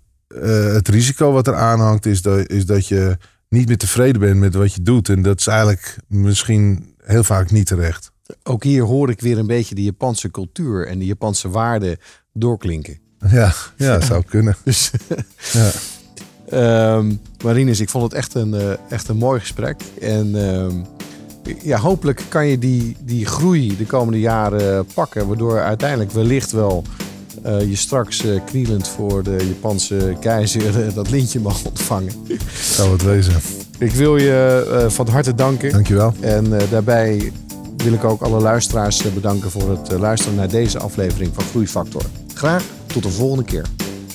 [0.73, 3.17] het risico wat er aanhangt is dat, is dat je
[3.49, 5.09] niet meer tevreden bent met wat je doet.
[5.09, 8.11] En dat is eigenlijk misschien heel vaak niet terecht.
[8.43, 11.97] Ook hier hoor ik weer een beetje de Japanse cultuur en de Japanse waarden
[12.33, 12.99] doorklinken.
[13.29, 14.55] Ja, ja zou kunnen.
[14.63, 14.91] Dus,
[15.53, 15.71] Ja.
[16.51, 17.11] Ehm,
[17.43, 19.81] Marinus, ik vond het echt een, eh, echt een mooi gesprek.
[20.01, 20.75] En ehm,
[21.63, 25.27] ja, hopelijk kan je die, die groei de komende jaren pakken.
[25.27, 26.83] Waardoor uiteindelijk wellicht wel
[27.43, 32.13] eh, je straks eh, knielend voor de Japanse keizer dat lintje mag ontvangen.
[32.61, 33.33] Zou het wezen.
[33.77, 35.71] Ik wil je van harte danken.
[35.71, 36.13] Dankjewel.
[36.19, 37.31] En daarbij
[37.77, 42.03] wil ik ook alle luisteraars bedanken voor het luisteren naar deze aflevering van Groeifactor.
[42.33, 43.65] Graag tot de volgende keer.